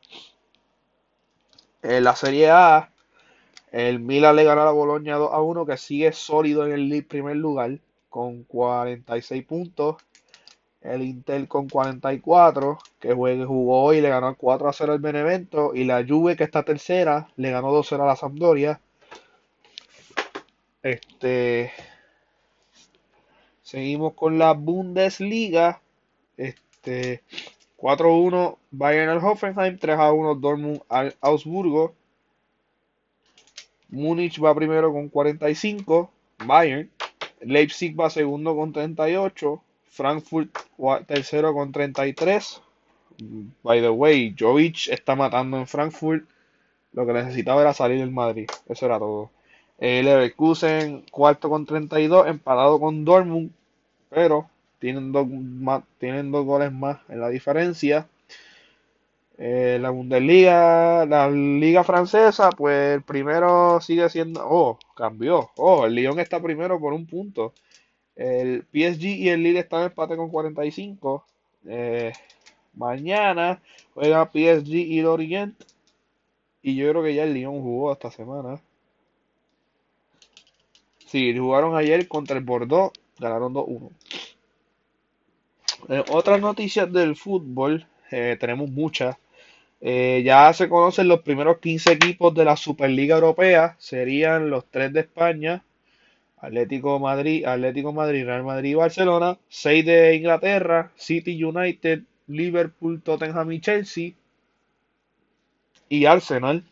En 1.82 2.06
la 2.06 2.16
Serie 2.16 2.50
A, 2.52 2.90
el 3.76 4.00
Milan 4.00 4.38
le 4.38 4.46
ganó 4.46 4.62
a 4.62 4.66
la 4.66 4.72
Boloña 4.72 5.18
2 5.18 5.34
a 5.34 5.42
1, 5.42 5.66
que 5.66 5.76
sigue 5.76 6.14
sólido 6.14 6.66
en 6.66 6.72
el 6.72 7.04
primer 7.04 7.36
lugar 7.36 7.78
con 8.10 8.44
46 8.44 9.44
puntos. 9.44 9.98
El 10.80 11.02
Inter 11.02 11.46
con 11.50 11.68
44, 11.68 12.78
que 13.02 13.14
jugó 13.14 13.84
hoy, 13.84 14.00
le 14.00 14.08
ganó 14.08 14.34
4 14.38 14.70
a 14.70 14.72
0 14.72 14.94
al 14.94 15.00
Benevento. 15.00 15.76
Y 15.76 15.84
la 15.84 16.06
Juve, 16.08 16.38
que 16.38 16.46
está 16.46 16.64
tercera, 16.64 17.28
le 17.36 17.52
ganó 17.52 17.74
2 17.74 17.86
a 17.86 17.90
0 17.90 18.04
a 18.04 18.08
la 18.08 18.16
Sampdoria. 18.16 18.80
Este. 20.82 21.74
Seguimos 23.62 24.14
con 24.14 24.40
la 24.40 24.54
Bundesliga. 24.54 25.82
Este. 26.38 27.24
4-1 27.76 28.58
Bayern 28.72 29.10
al 29.10 29.18
Hoffenheim, 29.18 29.78
3-1 29.78 30.40
Dortmund 30.40 30.82
al 30.88 31.14
Augsburgo. 31.20 31.94
Múnich 33.96 34.44
va 34.44 34.54
primero 34.54 34.92
con 34.92 35.10
45, 35.10 36.12
Bayern. 36.46 36.90
Leipzig 37.42 37.98
va 38.00 38.10
segundo 38.10 38.56
con 38.56 38.74
38, 38.74 39.64
Frankfurt 39.86 40.58
tercero 41.08 41.54
con 41.54 41.72
33. 41.72 42.62
By 43.64 43.82
the 43.82 43.90
way, 43.90 44.36
Jovic 44.38 44.90
está 44.90 45.16
matando 45.16 45.58
en 45.58 45.68
Frankfurt. 45.68 46.26
Lo 46.92 47.06
que 47.06 47.14
necesitaba 47.14 47.62
era 47.62 47.74
salir 47.74 48.00
del 48.00 48.12
Madrid. 48.12 48.50
Eso 48.68 48.86
era 48.86 49.00
todo. 49.00 49.32
El 49.78 50.06
Leverkusen 50.06 51.06
cuarto 51.12 51.50
con 51.50 51.66
32, 51.66 52.28
empatado 52.28 52.80
con 52.80 53.06
Dortmund. 53.06 53.52
Pero 54.10 54.50
tienen 54.80 55.12
dos, 55.12 55.28
tienen 56.00 56.32
dos 56.32 56.46
goles 56.46 56.72
más 56.72 57.00
en 57.08 57.22
la 57.22 57.30
diferencia. 57.30 58.08
Eh, 59.38 59.78
la 59.82 59.90
Bundesliga, 59.90 61.06
la 61.06 61.30
Liga 61.30 61.84
Francesa, 61.84 62.50
pues 62.52 62.96
el 62.96 63.04
primero 63.04 63.82
sigue 63.82 64.10
siendo. 64.10 64.42
Oh, 64.48 64.80
cambió. 64.96 65.50
Oh, 65.58 65.86
el 65.86 65.96
Lyon 65.96 66.20
está 66.20 66.42
primero 66.42 66.80
por 66.80 66.94
un 66.94 67.06
punto. 67.06 67.54
El 68.16 68.64
PSG 68.72 69.04
y 69.06 69.30
el 69.30 69.44
Lille 69.44 69.60
están 69.60 69.82
en 69.82 69.86
empate 69.88 70.16
con 70.16 70.30
45. 70.30 71.26
Eh, 71.68 72.14
mañana 72.74 73.62
juega 73.94 74.32
PSG 74.32 74.70
y 74.70 75.02
Lorient. 75.02 75.56
Y 76.62 76.76
yo 76.76 76.90
creo 76.90 77.04
que 77.04 77.16
ya 77.16 77.24
el 77.24 77.34
Lyon 77.34 77.62
jugó 77.62 77.92
esta 77.92 78.12
semana. 78.12 78.62
Sí, 81.08 81.38
jugaron 81.38 81.76
ayer 81.76 82.08
contra 82.08 82.38
el 82.38 82.44
Bordeaux. 82.44 82.94
Ganaron 83.20 83.54
2-1. 83.54 83.92
Eh, 85.90 86.04
otras 86.10 86.42
noticias 86.42 86.92
del 86.92 87.16
fútbol, 87.16 87.86
tenemos 88.10 88.70
muchas. 88.70 89.18
Eh, 89.88 90.24
ya 90.26 90.52
se 90.52 90.68
conocen 90.68 91.08
los 91.08 91.22
primeros 91.22 91.60
15 91.60 91.92
equipos 91.92 92.34
de 92.34 92.44
la 92.44 92.58
Superliga 92.58 93.18
Europea, 93.18 93.76
serían 93.78 94.50
los 94.50 94.66
tres 94.66 94.92
de 94.92 95.02
España, 95.02 95.64
Atlético 96.38 96.98
Madrid, 96.98 97.46
Atlético 97.46 97.94
Madrid, 97.94 98.26
Real 98.26 98.44
Madrid 98.44 98.72
y 98.72 98.74
Barcelona, 98.74 99.38
6 99.48 99.86
de 99.86 100.16
Inglaterra, 100.16 100.92
City 100.96 101.44
United, 101.44 102.02
Liverpool, 102.26 103.00
Tottenham 103.04 103.52
y 103.52 103.62
Chelsea, 103.62 104.14
y 105.88 106.06
Arsenal, 106.06 106.64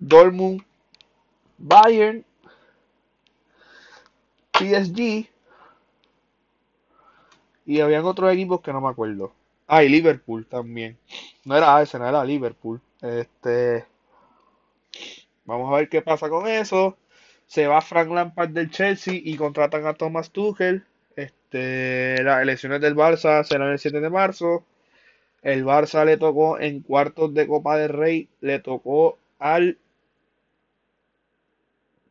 Dortmund, 0.00 0.64
Bayern, 1.58 2.24
PSG, 4.52 5.28
y 7.66 7.80
habían 7.80 8.04
otros 8.04 8.32
equipos 8.32 8.60
que 8.62 8.72
no 8.72 8.80
me 8.80 8.88
acuerdo. 8.88 9.32
Ah, 9.66 9.82
y 9.82 9.88
Liverpool 9.88 10.46
también. 10.46 10.98
No 11.44 11.56
era 11.56 11.76
Arsenal, 11.76 12.08
era 12.10 12.24
Liverpool. 12.24 12.80
Este. 13.00 13.84
Vamos 15.44 15.72
a 15.72 15.76
ver 15.76 15.88
qué 15.88 16.02
pasa 16.02 16.28
con 16.28 16.46
eso. 16.46 16.96
Se 17.46 17.66
va 17.66 17.80
Frank 17.80 18.10
Lampard 18.10 18.50
del 18.50 18.70
Chelsea 18.70 19.14
y 19.22 19.36
contratan 19.36 19.86
a 19.86 19.94
Thomas 19.94 20.30
Tuchel. 20.30 20.84
Este, 21.16 22.22
las 22.22 22.42
elecciones 22.42 22.80
del 22.80 22.96
Barça 22.96 23.44
serán 23.44 23.70
el 23.72 23.78
7 23.78 24.00
de 24.00 24.10
marzo. 24.10 24.64
El 25.42 25.64
Barça 25.64 26.04
le 26.04 26.16
tocó 26.16 26.58
en 26.58 26.80
cuartos 26.80 27.34
de 27.34 27.46
Copa 27.46 27.76
del 27.76 27.90
Rey, 27.90 28.28
le 28.40 28.60
tocó 28.60 29.18
al 29.38 29.78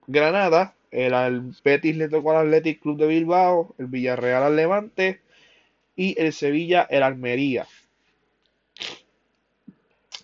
Granada, 0.08 0.76
el 0.92 1.14
al 1.14 1.56
Betis 1.64 1.98
le 1.98 2.10
tocó 2.10 2.32
al 2.32 2.48
Athletic 2.48 2.82
Club 2.82 2.98
de 3.00 3.08
Bilbao, 3.08 3.74
el 3.80 3.88
Villarreal 3.88 4.44
al 4.44 4.56
Levante 4.56 5.23
y 5.96 6.20
el 6.20 6.34
Sevilla 6.34 6.88
el 6.90 7.04
Almería. 7.04 7.68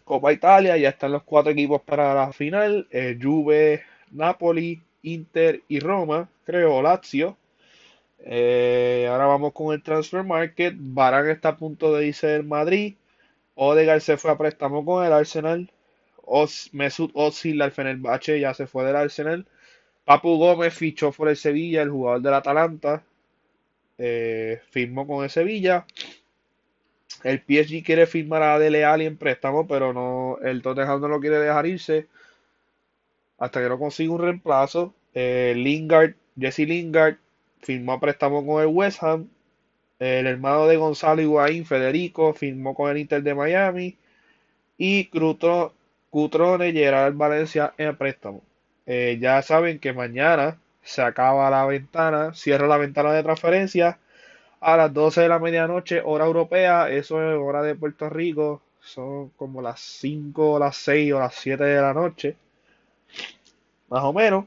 Copa 0.03 0.33
Italia, 0.33 0.75
ya 0.77 0.89
están 0.89 1.11
los 1.11 1.23
cuatro 1.23 1.51
equipos 1.51 1.81
para 1.81 2.13
la 2.15 2.33
final, 2.33 2.87
eh, 2.91 3.17
Juve, 3.21 3.83
Napoli, 4.11 4.81
Inter 5.03 5.61
y 5.67 5.79
Roma, 5.79 6.27
creo, 6.45 6.81
Lazio. 6.81 7.37
Eh, 8.19 9.07
ahora 9.09 9.25
vamos 9.27 9.53
con 9.53 9.73
el 9.73 9.83
transfer 9.83 10.23
market. 10.23 10.73
Barán 10.77 11.29
está 11.29 11.49
a 11.49 11.57
punto 11.57 11.93
de 11.95 12.07
irse 12.07 12.27
del 12.27 12.43
Madrid. 12.43 12.95
Odegaard 13.55 14.01
se 14.01 14.17
fue 14.17 14.31
a 14.31 14.37
préstamo 14.37 14.83
con 14.85 15.05
el 15.05 15.13
Arsenal. 15.13 15.71
Mesut 16.73 17.11
Özil 17.15 17.61
al 17.61 17.71
Fenerbahce 17.71 18.39
ya 18.39 18.53
se 18.53 18.67
fue 18.67 18.85
del 18.85 18.95
Arsenal. 18.95 19.45
Papu 20.05 20.37
Gómez 20.37 20.73
fichó 20.73 21.11
por 21.11 21.29
el 21.29 21.37
Sevilla, 21.37 21.81
el 21.81 21.89
jugador 21.89 22.21
del 22.21 22.33
Atalanta. 22.33 23.03
Eh, 23.99 24.61
firmó 24.71 25.05
con 25.05 25.23
el 25.23 25.29
Sevilla. 25.29 25.85
El 27.23 27.39
PSG 27.39 27.83
quiere 27.83 28.07
firmar 28.07 28.41
a 28.43 28.57
Dele 28.57 28.85
Alli 28.85 29.05
en 29.05 29.17
préstamo, 29.17 29.67
pero 29.67 29.93
no, 29.93 30.37
el 30.41 30.61
Tottenham 30.61 31.01
no 31.01 31.09
lo 31.09 31.19
quiere 31.19 31.37
dejar 31.37 31.65
irse 31.67 32.07
hasta 33.37 33.61
que 33.61 33.69
no 33.69 33.77
consiga 33.77 34.13
un 34.13 34.21
reemplazo. 34.21 34.93
Eh, 35.13 35.53
Lingard, 35.55 36.15
Jesse 36.39 36.59
Lingard, 36.59 37.17
firmó 37.61 37.93
a 37.93 37.99
préstamo 37.99 38.45
con 38.45 38.61
el 38.61 38.67
West 38.67 39.03
Ham. 39.03 39.29
El 39.99 40.27
hermano 40.27 40.67
de 40.67 40.77
Gonzalo 40.77 41.21
Higuaín, 41.21 41.65
Federico, 41.65 42.33
firmó 42.33 42.73
con 42.73 42.89
el 42.89 42.97
Inter 42.99 43.21
de 43.21 43.35
Miami. 43.35 43.97
Y 44.77 45.09
Cutrone 46.09 46.71
Gerard 46.71 47.15
Valencia 47.15 47.73
en 47.77 47.97
préstamo. 47.97 48.41
Eh, 48.85 49.17
ya 49.19 49.41
saben 49.41 49.79
que 49.79 49.91
mañana 49.93 50.57
se 50.89 51.03
acaba 51.03 51.49
la 51.51 51.65
ventana, 51.65 52.33
cierra 52.33 52.67
la 52.67 52.77
ventana 52.77 53.13
de 53.13 53.21
transferencia 53.23 53.99
a 54.61 54.77
las 54.77 54.93
12 54.93 55.21
de 55.21 55.29
la 55.29 55.39
medianoche, 55.39 56.01
hora 56.03 56.25
europea, 56.25 56.89
eso 56.89 57.21
es 57.21 57.37
hora 57.39 57.61
de 57.63 57.75
Puerto 57.75 58.09
Rico, 58.09 58.63
son 58.81 59.29
como 59.31 59.61
las 59.61 59.79
5, 59.81 60.59
las 60.59 60.77
6 60.77 61.13
o 61.13 61.19
las 61.19 61.35
7 61.35 61.63
de 61.63 61.81
la 61.81 61.93
noche, 61.93 62.37
más 63.89 64.03
o 64.03 64.13
menos 64.13 64.45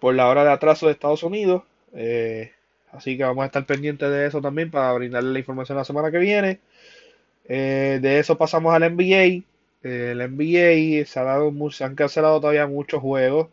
por 0.00 0.14
la 0.14 0.28
hora 0.28 0.44
de 0.44 0.50
atraso 0.52 0.86
de 0.86 0.92
Estados 0.92 1.22
Unidos. 1.22 1.62
Eh, 1.94 2.52
así 2.92 3.16
que 3.16 3.24
vamos 3.24 3.42
a 3.42 3.46
estar 3.46 3.66
pendientes 3.66 4.10
de 4.10 4.26
eso 4.26 4.40
también 4.40 4.70
para 4.70 4.92
brindarle 4.92 5.32
la 5.32 5.38
información 5.38 5.78
la 5.78 5.84
semana 5.84 6.10
que 6.10 6.18
viene. 6.18 6.60
Eh, 7.46 7.98
de 8.02 8.18
eso 8.18 8.38
pasamos 8.38 8.74
al 8.74 8.84
NBA. 8.84 9.44
El 9.82 10.18
NBA 10.18 11.06
se, 11.06 11.20
ha 11.20 11.24
dado, 11.24 11.52
se 11.70 11.84
han 11.84 11.94
cancelado 11.94 12.40
todavía 12.40 12.66
muchos 12.66 13.00
juegos. 13.02 13.48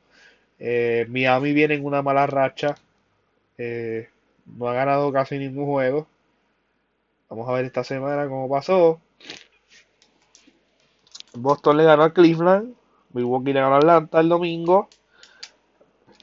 Miami 1.09 1.53
viene 1.53 1.75
en 1.75 1.85
una 1.85 2.01
mala 2.01 2.27
racha. 2.27 2.75
no 3.57 4.67
ha 4.67 4.73
ganado 4.73 5.11
casi 5.11 5.37
ningún 5.37 5.65
juego. 5.65 6.07
Vamos 7.29 7.47
a 7.47 7.53
ver 7.53 7.65
esta 7.65 7.83
semana 7.83 8.27
cómo 8.27 8.49
pasó. 8.49 8.99
Boston 11.33 11.77
le 11.77 11.85
ganó 11.85 12.03
a 12.03 12.13
Cleveland. 12.13 12.75
Milwaukee 13.13 13.53
le 13.53 13.61
ganó 13.61 13.75
a 13.75 13.77
Atlanta 13.77 14.19
el 14.19 14.29
domingo. 14.29 14.89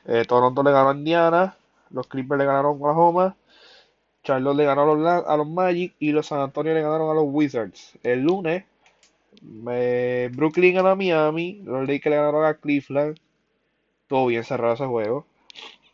Eh, 0.06 0.24
Toronto 0.26 0.62
le 0.62 0.70
ganó 0.70 0.90
a 0.90 0.94
Indiana. 0.94 1.56
Los 1.90 2.06
Clippers 2.08 2.38
le 2.38 2.44
ganaron 2.44 2.72
a 2.72 2.74
Oklahoma. 2.74 3.36
Charlotte 4.22 4.56
le 4.56 4.64
ganó 4.64 4.82
a 4.82 5.36
los, 5.36 5.48
Magic. 5.48 5.94
Y 5.98 6.12
los 6.12 6.26
San 6.26 6.40
Antonio 6.40 6.74
le 6.74 6.82
ganaron 6.82 7.10
a 7.10 7.14
los 7.14 7.24
Wizards. 7.26 7.98
El 8.02 8.24
lunes, 8.24 8.64
Brooklyn 9.40 10.74
ganó 10.74 10.90
a 10.90 10.94
Miami. 10.94 11.62
Los 11.64 11.88
Lakers 11.88 12.10
le 12.10 12.16
ganaron 12.16 12.44
a 12.44 12.54
Cleveland. 12.54 13.18
Todo 14.08 14.26
bien 14.26 14.44
cerrado 14.44 14.74
ese 14.74 14.86
juego. 14.86 15.26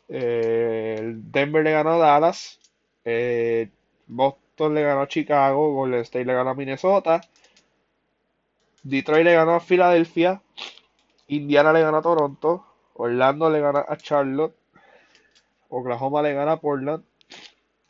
Eh, 0.09 1.15
Denver 1.17 1.65
le 1.65 1.73
ganó 1.73 1.95
a 1.95 1.99
Dallas. 1.99 2.61
Eh, 3.05 3.69
Boston 4.07 4.75
le 4.75 4.83
ganó 4.83 5.03
a 5.03 5.09
Chicago. 5.09 5.75
Golden 5.75 6.01
State 6.01 6.25
le 6.25 6.35
ganó 6.35 6.51
a 6.51 6.55
Minnesota. 6.55 7.21
Detroit 8.83 9.25
le 9.25 9.35
ganó 9.35 9.55
a 9.55 9.61
Filadelfia. 9.61 10.41
Indiana 11.29 11.73
le 11.73 11.83
ganó 11.83 11.99
a 11.99 12.03
Toronto. 12.03 12.65
Orlando 12.95 13.51
le 13.51 13.61
gana 13.61 13.85
a 13.89 13.97
Charlotte. 13.97 14.55
Oklahoma 15.69 16.23
le 16.23 16.35
gana 16.35 16.53
a 16.53 16.61
Portland. 16.61 17.03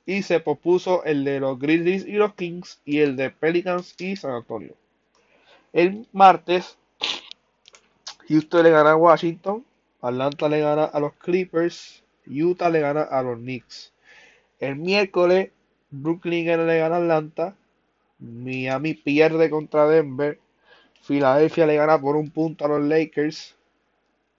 Y 0.07 0.23
se 0.23 0.41
propuso 0.41 1.05
el 1.05 1.25
de 1.25 1.41
los 1.41 1.59
Grizzlies 1.59 2.07
y 2.07 2.13
los 2.13 2.35
Kings 2.35 2.81
y 2.85 3.01
el 3.01 3.17
de 3.17 3.31
Pelicans 3.31 3.95
y 3.99 4.17
San 4.17 4.33
Antonio. 4.33 4.75
El 5.73 6.07
martes, 6.13 6.79
Houston 8.29 8.63
le 8.63 8.71
gana 8.71 8.93
a 8.93 8.97
Washington. 8.97 9.65
Atlanta 10.05 10.51
le 10.51 10.61
gana 10.61 10.85
a 10.85 11.01
los 11.01 11.15
Clippers. 11.15 12.05
Utah 12.27 12.69
le 12.69 12.81
gana 12.81 13.03
a 13.03 13.23
los 13.23 13.39
Knicks. 13.39 13.95
El 14.61 14.77
miércoles, 14.77 15.51
Brooklyn 15.91 16.45
le 16.67 16.79
gana 16.79 16.97
a 16.97 16.99
Atlanta. 16.99 17.57
Miami 18.19 18.93
pierde 18.93 19.49
contra 19.49 19.89
Denver. 19.89 20.39
Filadelfia 21.01 21.67
le 21.67 21.77
gana 21.77 21.99
por 21.99 22.17
un 22.17 22.31
punto 22.31 22.67
a 22.67 22.69
los 22.69 22.83
Lakers. 22.83 23.57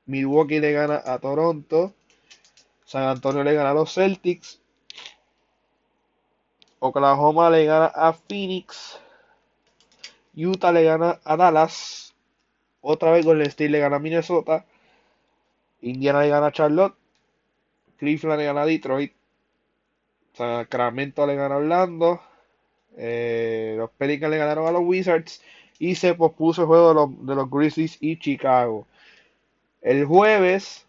Milwaukee 0.06 0.60
le 0.60 0.72
gana 0.72 1.02
a 1.04 1.18
Toronto. 1.18 1.94
San 2.86 3.04
Antonio 3.04 3.44
le 3.44 3.56
gana 3.56 3.72
a 3.72 3.74
los 3.74 3.92
Celtics. 3.92 4.62
Oklahoma 6.78 7.50
le 7.50 7.66
gana 7.66 7.88
a 7.88 8.14
Phoenix. 8.14 9.00
Utah 10.36 10.72
le 10.72 10.84
gana 10.84 11.20
a 11.24 11.36
Dallas. 11.36 12.14
Otra 12.82 13.10
vez 13.10 13.26
Golden 13.26 13.48
State 13.48 13.70
le 13.70 13.80
gana 13.80 13.96
a 13.96 14.00
Minnesota. 14.00 14.64
Indiana 15.86 16.22
le 16.22 16.30
gana 16.30 16.48
a 16.48 16.52
Charlotte. 16.52 16.96
Cleveland 17.98 18.40
le 18.40 18.46
gana 18.46 18.62
a 18.64 18.66
Detroit. 18.66 19.14
Sacramento 20.34 21.26
le 21.28 21.36
gana 21.36 21.56
a 21.56 21.58
Orlando. 21.60 22.22
Eh, 22.98 23.76
los 23.78 23.92
Pelicans 23.92 24.32
le 24.32 24.38
ganaron 24.38 24.68
a 24.68 24.72
los 24.72 24.82
Wizards. 24.84 25.42
Y 25.78 25.96
se 25.96 26.16
pospuso 26.16 26.62
el 26.62 26.68
juego 26.68 26.90
de 26.90 26.96
los, 26.96 27.26
de 27.28 27.36
los 27.36 27.52
Grizzlies 27.52 27.98
y 28.02 28.18
Chicago. 28.18 28.88
El 29.82 30.06
jueves, 30.06 30.88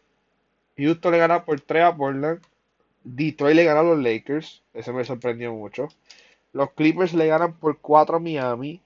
Houston 0.78 1.12
le 1.12 1.18
gana 1.18 1.44
por 1.44 1.60
3 1.60 1.82
a 1.84 1.96
Portland. 1.96 2.40
Detroit 3.04 3.54
le 3.54 3.64
gana 3.64 3.80
a 3.80 3.82
los 3.82 3.98
Lakers. 3.98 4.62
Eso 4.72 4.94
me 4.94 5.04
sorprendió 5.04 5.52
mucho. 5.52 5.88
Los 6.54 6.70
Clippers 6.72 7.12
le 7.12 7.26
ganan 7.26 7.52
por 7.52 7.78
4 7.78 8.16
a 8.16 8.20
Miami. 8.20 8.80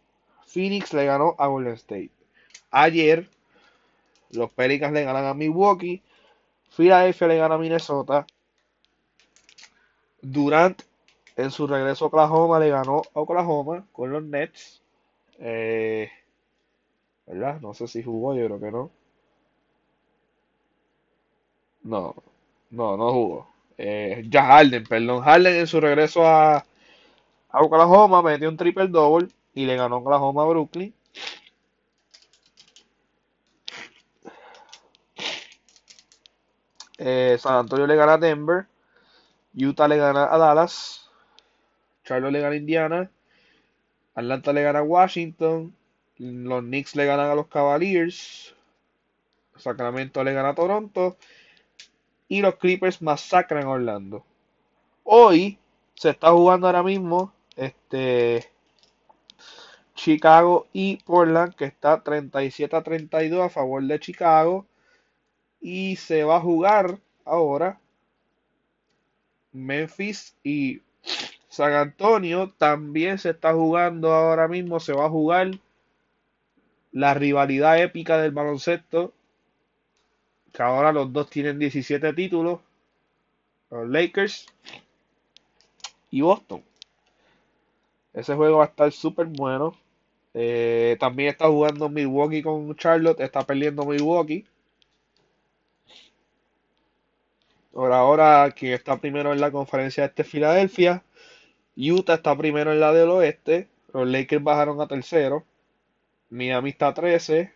Phoenix 0.47 0.93
le 0.93 1.05
ganó 1.05 1.37
a 1.39 1.47
Golden 1.47 1.75
State. 1.75 2.11
Ayer, 2.73 3.29
los 4.33 4.51
Pelicans 4.53 4.93
le 4.95 5.05
ganan 5.05 5.27
a 5.27 5.35
Milwaukee. 5.35 6.03
Philadelphia 6.77 7.29
le 7.29 7.39
gana 7.39 7.55
a 7.57 7.59
Minnesota. 7.59 8.27
Durant, 10.35 10.83
en 11.37 11.51
su 11.51 11.67
regreso 11.67 12.07
a 12.07 12.09
Oklahoma, 12.09 12.59
le 12.59 12.71
ganó 12.71 13.03
a 13.15 13.21
Oklahoma 13.21 13.87
con 13.93 14.11
los 14.13 14.23
Nets. 14.23 14.83
Eh, 15.41 16.11
¿Verdad? 17.27 17.63
No 17.63 17.73
sé 17.73 17.89
si 17.89 18.03
jugó, 18.03 18.35
yo 18.35 18.45
creo 18.45 18.61
que 18.61 18.71
no. 18.71 18.91
No, 21.83 22.15
no, 22.71 22.97
no 22.97 23.13
jugó. 23.13 23.47
Eh, 23.79 24.25
ya 24.29 24.45
Harden, 24.45 24.85
perdón. 24.85 25.23
Harden 25.23 25.55
en 25.57 25.67
su 25.67 25.81
regreso 25.81 26.27
a, 26.27 26.57
a 27.51 27.63
Oklahoma 27.63 28.23
metió 28.23 28.49
un 28.49 28.57
triple 28.57 28.89
double 28.89 29.29
y 29.55 29.67
le 29.67 29.77
ganó 29.77 29.99
Oklahoma 29.99 30.43
a 30.45 30.47
Brooklyn. 30.47 30.95
Eh, 37.03 37.39
San 37.39 37.55
Antonio 37.55 37.87
le 37.87 37.97
gana 37.97 38.15
a 38.15 38.19
Denver. 38.19 38.67
Utah 39.55 39.89
le 39.89 39.97
gana 39.97 40.29
a 40.31 40.37
Dallas. 40.37 41.09
Charlotte 42.05 42.33
le 42.33 42.41
gana 42.41 42.53
a 42.53 42.59
Indiana. 42.59 43.11
Atlanta 44.15 44.53
le 44.53 44.63
gana 44.63 44.81
a 44.81 44.83
Washington. 44.83 45.75
Los 46.19 46.63
Knicks 46.63 46.95
le 46.97 47.07
ganan 47.07 47.31
a 47.31 47.35
los 47.35 47.47
Cavaliers. 47.47 48.55
Sacramento 49.57 50.23
le 50.23 50.35
gana 50.35 50.51
a 50.51 50.55
Toronto 50.55 51.17
y 52.31 52.41
los 52.43 52.55
Clippers 52.57 53.03
masacran 53.03 53.65
a 53.65 53.71
Orlando. 53.71 54.25
Hoy 55.03 55.59
se 55.95 56.11
está 56.11 56.31
jugando 56.31 56.67
ahora 56.67 56.83
mismo 56.83 57.33
este 57.57 58.51
Chicago 59.95 60.69
y 60.73 60.97
Portland, 60.99 61.55
que 61.57 61.65
está 61.65 62.03
37 62.03 62.77
a 62.77 62.83
32 62.83 63.43
a 63.43 63.51
favor 63.51 63.83
de 63.83 63.99
Chicago. 63.99 64.65
Y 65.61 65.97
se 65.97 66.25
va 66.25 66.37
a 66.37 66.41
jugar 66.41 66.99
ahora 67.25 67.79
Memphis 69.53 70.35
y 70.43 70.83
San 71.49 71.73
Antonio. 71.73 72.53
También 72.57 73.19
se 73.19 73.31
está 73.31 73.53
jugando 73.53 74.13
ahora 74.13 74.49
mismo, 74.49 74.81
se 74.81 74.93
va 74.93 75.07
a 75.07 75.11
jugar 75.11 75.51
la 76.93 77.15
rivalidad 77.15 77.81
épica 77.81 78.19
del 78.19 78.33
baloncesto 78.33 79.13
que 80.53 80.63
ahora 80.63 80.93
los 80.93 81.13
dos 81.13 81.31
tienen 81.31 81.59
17 81.59 82.13
títulos, 82.13 82.61
los 83.71 83.89
Lakers 83.89 84.47
y 86.11 86.21
Boston. 86.23 86.63
Ese 88.13 88.35
juego 88.35 88.59
va 88.59 88.65
a 88.65 88.69
estar 88.69 88.91
súper 88.91 89.27
bueno. 89.27 89.77
Eh, 90.35 90.97
también 90.99 91.31
está 91.31 91.47
jugando 91.49 91.89
Milwaukee 91.89 92.43
con 92.43 92.75
Charlotte, 92.77 93.21
está 93.21 93.45
perdiendo 93.45 93.85
Milwaukee. 93.85 94.45
Por 97.73 97.93
ahora, 97.93 98.51
quien 98.53 98.73
está 98.73 99.01
primero 99.01 99.33
en 99.33 99.41
la 99.41 99.51
conferencia 99.51 100.05
este 100.05 100.23
es 100.23 100.29
Filadelfia. 100.29 101.05
Utah 101.77 102.15
está 102.15 102.37
primero 102.37 102.73
en 102.73 102.81
la 102.81 102.93
del 102.93 103.11
oeste. 103.11 103.69
Los 103.93 104.09
Lakers 104.09 104.43
bajaron 104.43 104.81
a 104.81 104.89
tercero. 104.89 105.45
Miami 106.31 106.71
está 106.71 106.93
13. 106.93 107.53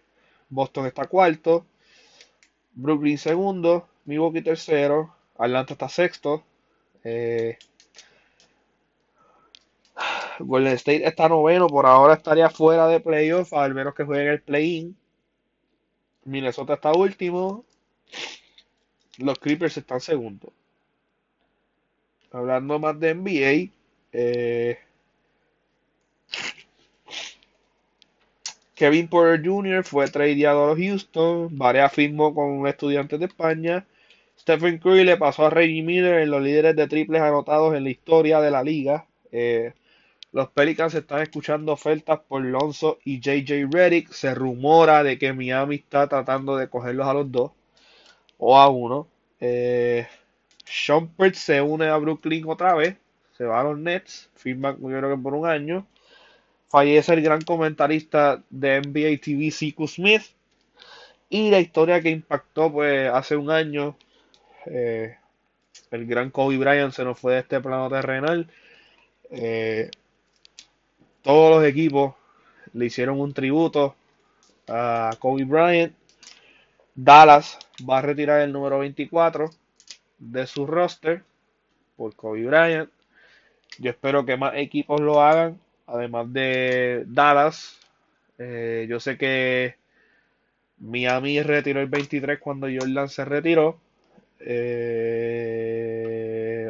Boston 0.49 0.87
está 0.87 1.07
cuarto. 1.07 1.67
Brooklyn 2.75 3.19
segundo. 3.19 3.89
Milwaukee 4.05 4.43
tercero. 4.43 5.15
Atlanta 5.37 5.75
está 5.75 5.89
sexto. 5.89 6.45
Eh, 7.03 7.59
Golden 10.39 10.75
State 10.75 11.07
está 11.07 11.29
noveno. 11.29 11.67
Por 11.67 11.87
ahora 11.87 12.15
estaría 12.15 12.51
fuera 12.51 12.87
de 12.87 13.01
playoff. 13.01 13.53
Al 13.53 13.75
menos 13.75 13.95
que 13.95 14.05
jueguen 14.05 14.29
el 14.29 14.43
play-in. 14.43 14.97
Minnesota 16.25 16.75
está 16.75 16.93
último. 16.93 17.65
Los 19.19 19.39
Clippers 19.39 19.77
están 19.77 20.01
segundos. 20.01 20.51
Hablando 22.33 22.79
más 22.79 22.99
de 22.99 23.15
NBA. 23.15 23.73
Eh, 24.13 24.79
Kevin 28.75 29.09
Porter 29.09 29.41
Jr. 29.45 29.85
fue 29.85 30.09
tradeado 30.09 30.65
a 30.65 30.67
los 30.69 30.79
Houston. 30.79 31.57
Varea 31.57 31.89
firmó 31.89 32.35
con 32.35 32.67
estudiantes 32.67 33.21
de 33.21 33.27
España. 33.27 33.87
Stephen 34.39 34.79
Curry 34.79 35.05
le 35.05 35.17
pasó 35.17 35.47
a 35.47 35.51
Reggie 35.51 35.83
Miller 35.83 36.21
en 36.21 36.31
los 36.31 36.43
líderes 36.43 36.75
de 36.75 36.89
triples 36.89 37.23
anotados 37.23 37.75
en 37.75 37.85
la 37.85 37.91
historia 37.91 38.41
de 38.41 38.51
la 38.51 38.65
liga. 38.65 39.07
Eh, 39.31 39.73
los 40.33 40.49
Pelicans 40.49 40.95
están 40.95 41.23
escuchando 41.23 41.73
ofertas 41.73 42.19
por 42.27 42.43
Lonzo 42.43 42.99
y 43.05 43.21
JJ 43.21 43.69
Redick. 43.71 44.13
Se 44.13 44.35
rumora 44.35 45.05
de 45.05 45.19
que 45.19 45.33
Miami 45.33 45.77
está 45.77 46.09
tratando 46.09 46.57
de 46.57 46.69
cogerlos 46.69 47.07
a 47.07 47.15
los 47.15 47.31
dos 47.31 47.53
o 48.39 48.57
a 48.57 48.69
uno. 48.69 49.09
Eh, 49.41 50.07
Shumpert 50.67 51.35
se 51.35 51.61
une 51.61 51.87
a 51.89 51.97
Brooklyn 51.97 52.45
otra 52.49 52.75
vez. 52.75 52.97
Se 53.37 53.45
va 53.45 53.61
a 53.61 53.65
los 53.65 53.79
Nets. 53.79 54.31
Firman, 54.35 54.77
yo 54.81 54.89
creo 54.89 55.17
que 55.17 55.23
por 55.23 55.35
un 55.35 55.47
año. 55.47 55.87
Fallece 56.69 57.15
el 57.15 57.23
gran 57.23 57.43
comentarista 57.43 58.43
de 58.51 58.81
NBA 58.81 59.21
TV, 59.23 59.51
Siku 59.51 59.87
Smith. 59.87 60.23
Y 61.29 61.51
la 61.51 61.61
historia 61.61 62.01
que 62.01 62.11
impactó, 62.11 62.73
pues, 62.73 63.11
hace 63.13 63.37
un 63.37 63.51
año. 63.51 63.97
Eh, 64.67 65.17
el 65.91 66.07
gran 66.07 66.31
Kobe 66.31 66.59
Bryant 66.59 66.93
se 66.93 67.05
nos 67.05 67.19
fue 67.19 67.35
de 67.35 67.41
este 67.41 67.61
plano 67.61 67.89
terrenal. 67.89 68.49
Eh, 69.31 69.91
todos 71.23 71.57
los 71.57 71.69
equipos 71.69 72.15
le 72.73 72.87
hicieron 72.87 73.21
un 73.21 73.33
tributo 73.33 73.95
a 74.69 75.11
Kobe 75.19 75.45
Bryant. 75.45 75.95
Dallas 76.95 77.59
va 77.89 77.99
a 77.99 78.03
retirar 78.03 78.41
el 78.41 78.53
número 78.53 78.79
24 78.81 79.51
de 80.19 80.47
su 80.47 80.67
roster 80.67 81.23
por 81.97 82.15
Kobe 82.17 82.47
Bryant. 82.47 82.91
Yo 83.79 83.91
espero 83.91 84.25
que 84.27 84.37
más 84.37 84.55
equipos 84.57 85.01
lo 85.01 85.23
hagan, 85.23 85.59
además 85.87 86.33
de 86.33 87.05
Dallas. 87.07 87.79
Eh, 88.39 88.87
yo 88.89 89.01
sé 89.01 89.19
que 89.19 89.77
Miami 90.79 91.43
retiró 91.43 91.81
el 91.81 91.89
23 91.89 92.39
cuando 92.39 92.69
Jordan 92.69 93.09
se 93.09 93.25
retiró. 93.25 93.81
Eh, 94.41 95.09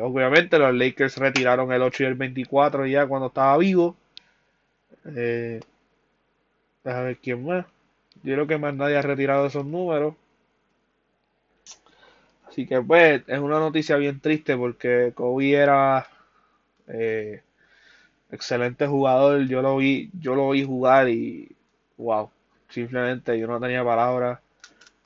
obviamente 0.03 0.59
los 0.59 0.75
Lakers 0.75 1.17
retiraron 1.19 1.73
el 1.73 1.83
8 1.83 2.05
y 2.05 2.07
el 2.07 2.15
24 2.15 2.87
ya 2.87 3.07
cuando 3.07 3.29
estaba 3.29 3.59
vivo. 3.59 3.97
Eh, 5.17 5.61
a 6.85 7.01
ver 7.01 7.19
quién 7.19 7.45
más. 7.45 7.67
Yo 8.25 8.35
creo 8.35 8.47
que 8.47 8.59
más 8.59 8.75
nadie 8.75 8.97
ha 8.97 9.03
retirado 9.03 9.47
esos 9.47 9.67
números. 9.67 10.15
Así 12.49 12.67
que 12.67 12.81
pues 12.81 13.23
es 13.27 13.39
una 13.39 13.59
noticia 13.59 13.97
bien 13.97 14.21
triste 14.21 14.57
porque 14.57 15.13
Kobe 15.15 15.53
era 15.53 16.07
eh, 16.89 17.43
excelente 18.31 18.87
jugador. 18.87 19.47
Yo 19.49 19.63
lo 19.63 19.77
vi, 19.79 20.11
yo 20.21 20.35
lo 20.35 20.51
vi 20.51 20.65
jugar 20.65 21.09
y 21.11 21.51
wow, 21.99 22.31
simplemente 22.69 23.39
yo 23.39 23.47
no 23.47 23.61
tenía 23.61 23.85
palabras. 23.85 24.41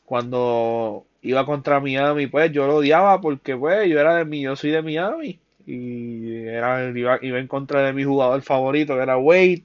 Cuando 0.04 1.06
iba 1.22 1.46
contra 1.46 1.80
Miami, 1.80 2.28
pues 2.28 2.52
yo 2.52 2.66
lo 2.66 2.76
odiaba 2.76 3.20
porque 3.20 3.56
pues 3.56 3.88
yo 3.88 4.00
era 4.00 4.16
de 4.16 4.24
mi, 4.26 4.42
yo 4.42 4.56
soy 4.56 4.70
de 4.72 4.82
Miami 4.82 5.40
y 5.66 6.38
era 6.46 6.88
iba, 6.90 7.18
iba 7.22 7.38
en 7.40 7.48
contra 7.48 7.82
de 7.82 7.92
mi 7.94 8.04
jugador 8.04 8.42
favorito 8.42 8.94
que 8.96 9.02
era 9.02 9.18
Wade. 9.18 9.64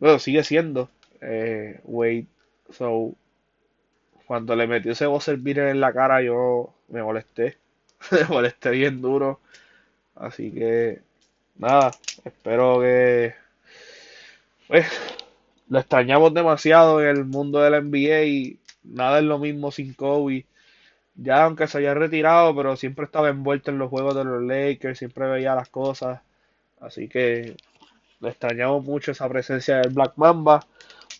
Bueno, 0.00 0.18
sigue 0.18 0.42
siendo 0.42 0.90
eh, 1.20 1.80
Wade. 1.84 2.26
So, 2.70 3.14
cuando 4.26 4.54
le 4.56 4.66
metió 4.66 4.92
ese 4.92 5.06
buzzer 5.06 5.38
beater 5.38 5.68
en 5.68 5.80
la 5.80 5.92
cara, 5.92 6.22
yo 6.22 6.74
me 6.88 7.02
molesté. 7.02 7.58
me 8.10 8.24
molesté 8.24 8.70
bien 8.70 9.00
duro. 9.00 9.40
Así 10.16 10.50
que, 10.52 11.00
nada, 11.56 11.92
espero 12.24 12.80
que. 12.80 13.34
Pues, 14.68 14.86
lo 15.68 15.78
extrañamos 15.78 16.32
demasiado 16.34 17.00
en 17.02 17.08
el 17.08 17.24
mundo 17.24 17.60
del 17.60 17.84
NBA 17.84 18.24
y 18.24 18.58
nada 18.84 19.18
es 19.18 19.24
lo 19.24 19.38
mismo 19.38 19.70
sin 19.70 19.94
Kobe. 19.94 20.46
Ya 21.16 21.44
aunque 21.44 21.66
se 21.66 21.78
haya 21.78 21.94
retirado, 21.94 22.54
pero 22.56 22.76
siempre 22.76 23.04
estaba 23.04 23.28
envuelto 23.28 23.70
en 23.70 23.78
los 23.78 23.90
juegos 23.90 24.14
de 24.14 24.24
los 24.24 24.42
Lakers, 24.42 24.98
siempre 24.98 25.26
veía 25.28 25.54
las 25.54 25.68
cosas. 25.68 26.20
Así 26.80 27.08
que 27.08 27.56
le 28.20 28.28
extrañamos 28.28 28.84
mucho 28.84 29.12
esa 29.12 29.28
presencia 29.28 29.78
del 29.78 29.92
Black 29.92 30.12
Mamba. 30.16 30.60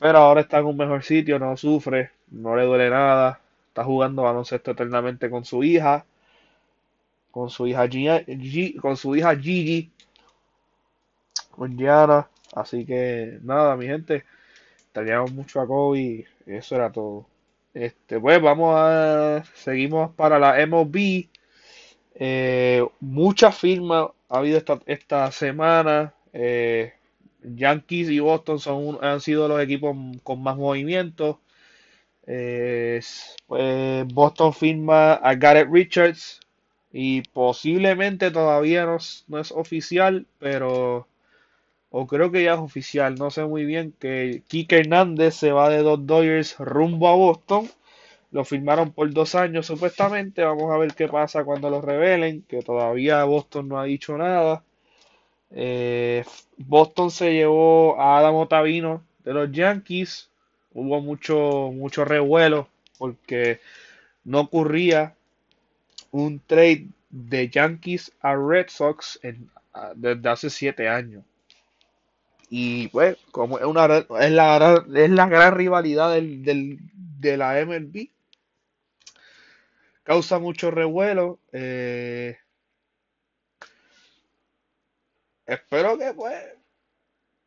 Pero 0.01 0.19
ahora 0.19 0.43
está 0.43 0.59
en 0.59 0.67
un 0.67 0.77
mejor 0.77 1.03
sitio, 1.03 1.39
no 1.39 1.57
sufre, 1.57 2.13
no 2.31 2.57
le 2.57 2.65
duele 2.65 2.91
nada. 2.91 3.41
Está 3.69 3.85
jugando 3.85 4.23
baloncesto 4.23 4.73
eternamente 4.73 5.31
con 5.31 5.45
su 5.45 5.63
hija. 5.65 6.05
Con 7.31 7.51
su 7.51 7.67
hija 7.67 7.87
Gigi, 7.89 8.77
con 8.77 8.97
su 8.97 9.15
hija 9.17 9.37
Gigi. 9.37 9.91
Con 11.51 11.77
Gianna. 11.77 12.29
Así 12.55 12.85
que 12.87 13.39
nada, 13.43 13.77
mi 13.77 13.87
gente. 13.87 14.25
Extrañamos 14.85 15.33
mucho 15.33 15.61
a 15.61 15.67
Kobe. 15.67 16.27
Eso 16.47 16.77
era 16.77 16.91
todo. 16.93 17.27
Este, 17.75 18.19
pues 18.21 18.41
vamos 18.41 18.75
a. 18.77 19.45
Seguimos 19.55 20.13
para 20.15 20.39
la 20.39 20.59
MLB. 20.67 21.29
Eh, 22.15 22.85
muchas 23.01 23.57
firmas 23.57 24.09
ha 24.29 24.39
habido 24.39 24.59
esta, 24.59 24.81
esta 24.87 25.31
semana. 25.33 26.15
Eh, 26.33 26.95
Yankees 27.43 28.11
y 28.11 28.21
Boston 28.21 28.61
son 28.61 28.99
han 29.03 29.21
sido 29.21 29.49
los 29.49 29.61
equipos 29.63 29.97
con 30.23 30.43
más 30.43 30.57
movimiento. 30.57 31.41
Eh, 32.27 33.01
pues 33.47 34.07
Boston 34.15 34.53
firma 34.53 35.15
a 35.15 35.35
Garrett 35.35 35.69
Richards 35.73 36.41
y 36.93 37.23
posiblemente 37.23 38.31
todavía 38.31 38.87
no, 38.87 38.97
es 39.41 39.53
oficial, 39.53 40.27
pero 40.39 41.09
o 41.91 42.07
creo 42.07 42.31
que 42.33 42.45
ya 42.45 42.55
es 42.55 42.61
oficial, 42.61 43.15
no 43.17 43.31
sé 43.31 43.45
muy 43.47 43.65
bien 43.65 43.95
que 43.99 44.43
Kike 44.49 44.81
Hernández 44.81 45.35
se 45.37 45.53
va 45.53 45.71
de 45.71 45.83
dos 45.83 46.07
Dodgers 46.07 46.57
rumbo 46.59 47.09
a 47.09 47.15
Boston. 47.17 47.69
Lo 48.31 48.45
firmaron 48.45 48.93
por 48.93 49.13
dos 49.13 49.35
años 49.35 49.67
supuestamente. 49.67 50.45
Vamos 50.45 50.71
a 50.73 50.79
ver 50.79 50.95
qué 50.95 51.09
pasa 51.09 51.45
cuando 51.45 51.71
lo 51.71 51.81
revelen, 51.81 52.43
que 52.49 52.63
todavía 52.63 53.25
Boston 53.25 53.69
no 53.69 53.81
ha 53.81 53.85
dicho 53.85 54.19
nada. 54.19 54.65
Eh, 55.51 56.25
Boston 56.57 57.11
se 57.11 57.33
llevó 57.33 58.01
a 58.01 58.19
Adam 58.19 58.37
Otavino 58.37 59.05
de 59.25 59.35
los 59.35 59.53
Yankees. 59.53 60.31
Hubo 60.73 61.01
mucho, 61.01 61.71
mucho 61.73 62.05
revuelo 62.05 62.69
porque 62.99 63.61
no 64.25 64.41
ocurría 64.41 65.15
un 66.11 66.41
trade 66.41 66.89
de 67.11 67.49
Yankees 67.49 68.13
a 68.21 68.37
Red 68.37 68.69
Sox 68.69 69.19
en, 69.23 69.51
desde 69.95 70.29
hace 70.29 70.51
siete 70.51 70.89
años. 70.89 71.25
Y 72.51 72.89
pues, 72.89 73.17
como 73.31 73.59
es, 73.59 73.67
la, 74.33 74.85
es 74.97 75.11
la 75.11 75.29
gran 75.29 75.55
rivalidad 75.55 76.13
del, 76.15 76.43
del, 76.43 76.79
de 76.95 77.37
la 77.37 77.65
MLB, 77.65 78.09
causa 80.03 80.39
mucho 80.39 80.71
revuelo. 80.71 81.39
Eh, 81.53 82.39
espero 85.49 85.99
que 85.99 86.13
pues 86.15 86.45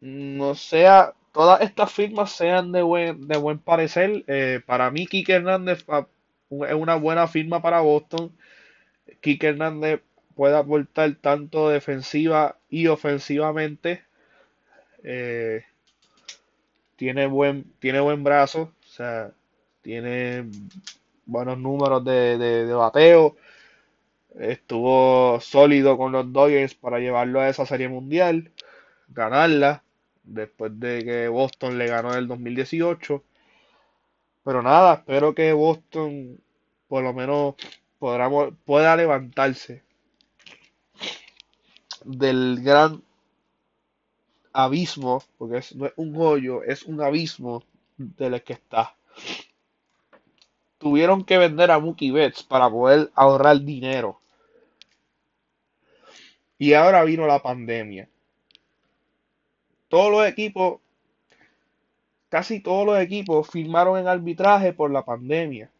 no 0.01 0.55
sea 0.55 1.13
todas 1.31 1.61
estas 1.61 1.91
firmas 1.93 2.31
sean 2.31 2.71
de 2.71 2.81
buen 2.81 3.27
de 3.27 3.37
buen 3.37 3.59
parecer. 3.59 4.25
Eh, 4.27 4.61
para 4.65 4.91
mí 4.91 5.05
Kike 5.07 5.33
Hernández 5.33 5.85
es 5.87 6.73
una 6.73 6.95
buena 6.95 7.27
firma 7.27 7.61
para 7.61 7.81
Boston. 7.81 8.35
Kike 9.21 9.47
Hernández 9.47 10.01
puede 10.35 10.57
aportar 10.57 11.15
tanto 11.15 11.69
defensiva 11.69 12.57
y 12.69 12.87
ofensivamente. 12.87 14.03
Eh, 15.03 15.63
tiene 16.95 17.27
buen 17.27 17.71
tiene 17.79 17.99
buen 17.99 18.23
brazo 18.23 18.71
o 18.83 18.87
sea 18.87 19.31
tiene 19.81 20.45
buenos 21.25 21.57
números 21.57 22.05
de, 22.05 22.37
de 22.37 22.71
bateo 22.73 23.35
estuvo 24.39 25.39
sólido 25.41 25.97
con 25.97 26.11
los 26.11 26.31
Dodgers 26.31 26.75
para 26.75 26.99
llevarlo 26.99 27.41
a 27.41 27.49
esa 27.49 27.65
serie 27.65 27.89
mundial, 27.89 28.51
ganarla, 29.09 29.83
después 30.23 30.79
de 30.79 31.03
que 31.03 31.27
Boston 31.27 31.77
le 31.77 31.87
ganó 31.87 32.11
en 32.13 32.19
el 32.19 32.27
2018. 32.27 33.23
Pero 34.43 34.61
nada, 34.61 34.95
espero 34.95 35.33
que 35.35 35.53
Boston 35.53 36.39
por 36.87 37.03
lo 37.03 37.13
menos 37.13 37.55
pueda 38.65 38.95
levantarse. 38.97 39.83
del 42.03 42.61
gran 42.61 43.01
abismo, 44.53 45.23
porque 45.37 45.57
es, 45.57 45.75
no 45.75 45.85
es 45.85 45.93
un 45.95 46.15
hoyo, 46.15 46.63
es 46.63 46.83
un 46.83 47.01
abismo 47.01 47.63
del 47.97 48.41
que 48.43 48.53
está. 48.53 48.95
Tuvieron 50.77 51.23
que 51.23 51.37
vender 51.37 51.71
a 51.71 51.79
Mookie 51.79 52.11
Betts 52.11 52.43
para 52.43 52.69
poder 52.69 53.11
ahorrar 53.15 53.61
dinero. 53.61 54.20
Y 56.61 56.75
ahora 56.75 57.03
vino 57.03 57.25
la 57.25 57.41
pandemia. 57.41 58.07
Todos 59.87 60.11
los 60.11 60.27
equipos, 60.27 60.79
casi 62.29 62.59
todos 62.59 62.85
los 62.85 62.99
equipos 62.99 63.49
firmaron 63.49 63.97
en 63.97 64.07
arbitraje 64.07 64.71
por 64.71 64.91
la 64.91 65.03
pandemia. 65.03 65.71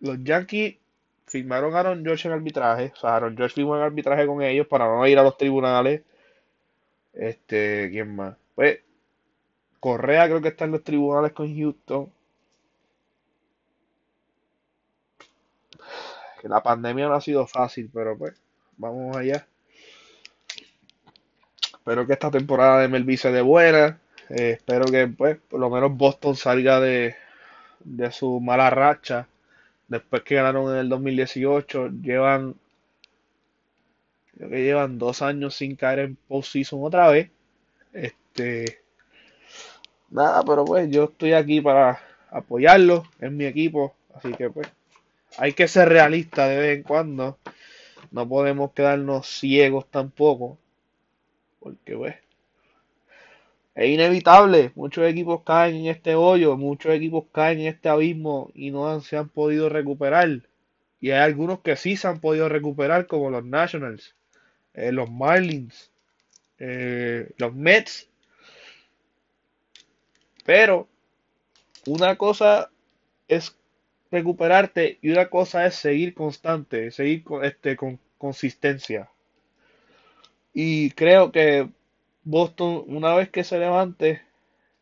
Los 0.00 0.24
Yankees 0.24 0.78
firmaron 1.26 1.74
a 1.76 1.80
Aaron 1.80 2.02
George 2.02 2.28
en 2.28 2.32
arbitraje. 2.32 2.92
O 2.94 2.96
sea, 2.96 3.16
Aaron 3.16 3.36
George 3.36 3.56
firmó 3.56 3.76
en 3.76 3.82
arbitraje 3.82 4.26
con 4.26 4.40
ellos 4.40 4.66
para 4.66 4.86
no 4.86 5.06
ir 5.06 5.18
a 5.18 5.22
los 5.22 5.36
tribunales. 5.36 6.00
Este, 7.12 7.90
¿quién 7.90 8.16
más? 8.16 8.38
Pues, 8.54 8.80
Correa 9.80 10.24
creo 10.28 10.40
que 10.40 10.48
está 10.48 10.64
en 10.64 10.72
los 10.72 10.82
tribunales 10.82 11.32
con 11.32 11.54
Houston. 11.54 12.10
Que 16.40 16.48
la 16.48 16.62
pandemia 16.62 17.06
no 17.06 17.12
ha 17.12 17.20
sido 17.20 17.46
fácil, 17.46 17.90
pero 17.92 18.16
pues, 18.16 18.47
vamos 18.78 19.16
allá. 19.16 19.46
Espero 21.64 22.06
que 22.06 22.12
esta 22.14 22.30
temporada 22.30 22.80
de 22.80 22.88
Melvin 22.88 23.18
se 23.18 23.32
de 23.32 23.42
buena. 23.42 24.00
Eh, 24.30 24.52
espero 24.58 24.86
que, 24.86 25.06
pues, 25.08 25.38
por 25.48 25.60
lo 25.60 25.70
menos 25.70 25.96
Boston 25.96 26.36
salga 26.36 26.80
de, 26.80 27.16
de 27.80 28.12
su 28.12 28.40
mala 28.40 28.70
racha. 28.70 29.28
Después 29.88 30.22
que 30.22 30.36
ganaron 30.36 30.72
en 30.72 30.78
el 30.80 30.88
2018, 30.88 31.88
llevan, 32.02 32.54
creo 34.36 34.50
que 34.50 34.62
llevan 34.62 34.98
dos 34.98 35.22
años 35.22 35.54
sin 35.54 35.76
caer 35.76 36.00
en 36.00 36.16
postseason 36.16 36.80
otra 36.82 37.08
vez. 37.08 37.30
Este, 37.92 38.80
nada, 40.10 40.42
pero 40.44 40.64
pues 40.64 40.90
yo 40.90 41.04
estoy 41.04 41.32
aquí 41.32 41.60
para 41.60 42.00
apoyarlo, 42.30 43.04
es 43.20 43.32
mi 43.32 43.46
equipo, 43.46 43.94
así 44.14 44.32
que 44.32 44.50
pues 44.50 44.68
hay 45.38 45.52
que 45.52 45.68
ser 45.68 45.88
realista 45.88 46.48
de 46.48 46.58
vez 46.58 46.76
en 46.78 46.82
cuando. 46.82 47.38
No 48.10 48.28
podemos 48.28 48.72
quedarnos 48.72 49.26
ciegos 49.26 49.90
tampoco, 49.90 50.58
porque 51.60 51.96
pues 51.96 52.16
es 53.74 53.88
inevitable. 53.90 54.72
Muchos 54.74 55.06
equipos 55.06 55.42
caen 55.44 55.76
en 55.76 55.86
este 55.86 56.14
hoyo, 56.16 56.56
muchos 56.56 56.92
equipos 56.92 57.26
caen 57.32 57.60
en 57.60 57.66
este 57.68 57.88
abismo 57.88 58.50
y 58.54 58.70
no 58.72 59.00
se 59.00 59.16
han 59.16 59.28
podido 59.28 59.68
recuperar. 59.68 60.28
Y 61.00 61.10
hay 61.10 61.20
algunos 61.20 61.60
que 61.60 61.76
sí 61.76 61.96
se 61.96 62.08
han 62.08 62.20
podido 62.20 62.48
recuperar, 62.48 63.06
como 63.06 63.30
los 63.30 63.44
Nationals, 63.44 64.16
eh, 64.74 64.90
los 64.90 65.08
Marlins, 65.10 65.92
eh, 66.58 67.30
los 67.36 67.54
Mets. 67.54 68.08
Pero 70.44 70.88
una 71.86 72.16
cosa 72.16 72.70
es 73.28 73.56
recuperarte 74.10 74.98
y 75.02 75.10
una 75.10 75.28
cosa 75.28 75.66
es 75.66 75.74
seguir 75.74 76.14
constante, 76.14 76.90
seguir 76.90 77.24
con, 77.24 77.44
este, 77.44 77.76
con 77.76 77.98
consistencia. 78.18 79.10
Y 80.52 80.90
creo 80.92 81.30
que 81.30 81.68
Boston, 82.24 82.84
una 82.88 83.14
vez 83.14 83.30
que 83.30 83.44
se 83.44 83.58
levante, 83.58 84.22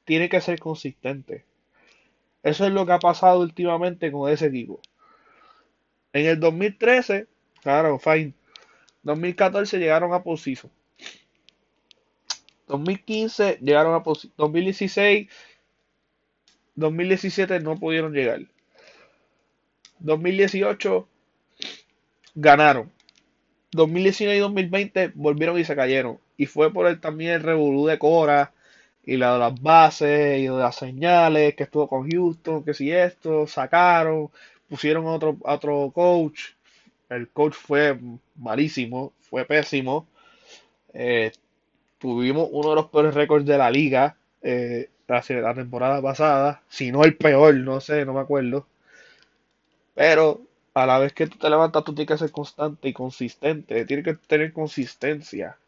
tiene 0.05 0.29
que 0.29 0.41
ser 0.41 0.59
consistente. 0.59 1.45
Eso 2.43 2.65
es 2.65 2.73
lo 2.73 2.87
que 2.87 2.93
ha 2.93 2.99
pasado 2.99 3.41
últimamente 3.41 4.11
con 4.12 4.31
ese 4.31 4.47
equipo. 4.47 4.81
En 6.12 6.27
el 6.27 6.41
2013, 6.41 7.27
claro, 7.61 7.99
fine. 7.99 8.33
2014 9.03 9.79
llegaron 9.79 10.12
a 10.15 10.23
postseason. 10.23 10.71
2015 12.69 13.59
llegaron 13.61 13.95
a 13.95 14.03
postseason. 14.03 14.35
2016, 14.37 15.29
2017 16.75 17.61
no 17.61 17.77
pudieron 17.77 18.12
llegar. 18.12 18.41
2018 20.01 21.09
ganaron. 22.35 22.91
2019 23.73 24.37
y 24.37 24.41
2020 24.41 25.13
volvieron 25.15 25.59
y 25.59 25.65
se 25.65 25.77
cayeron. 25.77 26.19
Y 26.37 26.47
fue 26.47 26.73
por 26.73 26.87
el, 26.87 27.01
también 27.01 27.33
el 27.33 27.43
revolú 27.43 27.87
de 27.87 27.99
Cora 27.99 28.53
y 29.05 29.17
la 29.17 29.35
de 29.35 29.39
las 29.39 29.63
bases 29.63 30.39
y 30.41 30.45
de 30.45 30.51
las 30.51 30.77
señales 30.77 31.55
que 31.55 31.65
estuvo 31.65 31.89
con 31.89 32.09
Houston, 32.11 32.65
que 32.65 32.75
si 32.75 32.91
esto, 32.93 33.47
sacaron, 33.47 34.31
pusieron 34.69 35.07
a 35.07 35.13
otro, 35.13 35.37
otro 35.43 35.91
coach. 35.95 36.41
El 37.09 37.29
coach 37.31 37.55
fue 37.55 37.99
malísimo, 38.37 39.13
fue 39.21 39.45
pésimo. 39.45 40.07
Eh, 40.95 41.33
tuvimos 41.99 42.49
uno 42.53 42.71
de 42.71 42.77
los 42.77 42.87
peores 42.89 43.15
récords 43.15 43.47
de 43.47 43.59
la 43.59 43.71
liga 43.71 44.17
eh, 44.43 44.91
la, 45.09 45.25
la 45.29 45.55
temporada 45.55 46.03
pasada, 46.03 46.63
si 46.69 46.93
no 46.93 47.05
el 47.05 47.17
peor, 47.17 47.55
no 47.57 47.81
sé, 47.81 48.05
no 48.05 48.15
me 48.15 48.21
acuerdo. 48.21 48.67
Pero 49.97 50.43
a 50.75 50.87
la 50.87 51.01
vez 51.01 51.13
que 51.13 51.27
tú 51.27 51.39
te 51.39 51.51
levantas, 51.51 51.83
tú 51.83 51.93
tienes 51.93 52.09
que 52.09 52.19
ser 52.19 52.31
constante 52.31 52.89
y 52.89 52.93
consistente. 52.93 53.85
Tienes 53.85 54.05
que 54.05 54.15
tener 54.15 54.53
consistencia. 54.53 55.59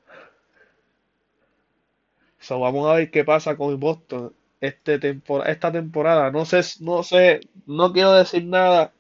So, 2.40 2.58
vamos 2.60 2.88
a 2.88 2.94
ver 2.94 3.10
qué 3.10 3.24
pasa 3.24 3.56
con 3.56 3.78
Boston 3.78 4.32
este 4.60 5.00
esta 5.46 5.72
temporada. 5.72 6.30
No 6.30 6.44
sé, 6.44 6.60
no 6.80 7.02
sé, 7.02 7.40
no 7.66 7.92
quiero 7.92 8.12
decir 8.12 8.44
nada. 8.44 8.92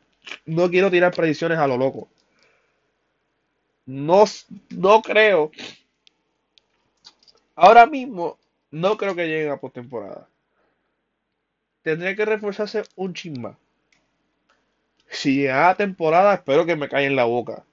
No 0.46 0.70
quiero 0.70 0.90
tirar 0.90 1.14
predicciones 1.14 1.58
a 1.58 1.66
lo 1.66 1.76
loco. 1.78 2.08
No, 3.86 4.24
no 4.70 5.02
creo. 5.02 5.50
Ahora 7.56 7.84
mismo, 7.84 8.38
no 8.70 8.96
creo 8.96 9.14
que 9.14 9.26
lleguen 9.26 9.50
a 9.50 9.58
postemporada. 9.58 10.28
Tendría 11.82 12.14
que 12.14 12.24
reforzarse 12.24 12.84
un 12.94 13.14
chisma. 13.14 13.58
Si 15.10 15.36
llega 15.36 15.70
a 15.70 15.76
temporada, 15.76 16.34
espero 16.34 16.66
que 16.66 16.76
me 16.76 16.88
caiga 16.88 17.06
en 17.06 17.16
la 17.16 17.24
boca. 17.24 17.64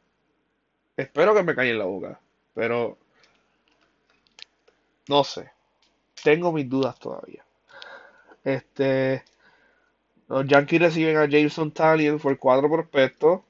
Espero 0.97 1.33
que 1.35 1.43
me 1.43 1.55
caiga 1.55 1.71
en 1.71 1.79
la 1.79 1.85
boca. 1.85 2.19
Pero 2.53 2.97
no 5.07 5.23
sé. 5.23 5.51
Tengo 6.23 6.51
mis 6.51 6.69
dudas 6.69 6.97
todavía. 6.99 7.43
Este. 8.43 9.23
Los 10.27 10.47
Yankees 10.47 10.81
reciben 10.81 11.17
a 11.17 11.27
Jameson 11.27 11.71
Tallien 11.71 12.19
por 12.19 12.37
cuatro 12.39 12.69
prospectos. 12.69 13.41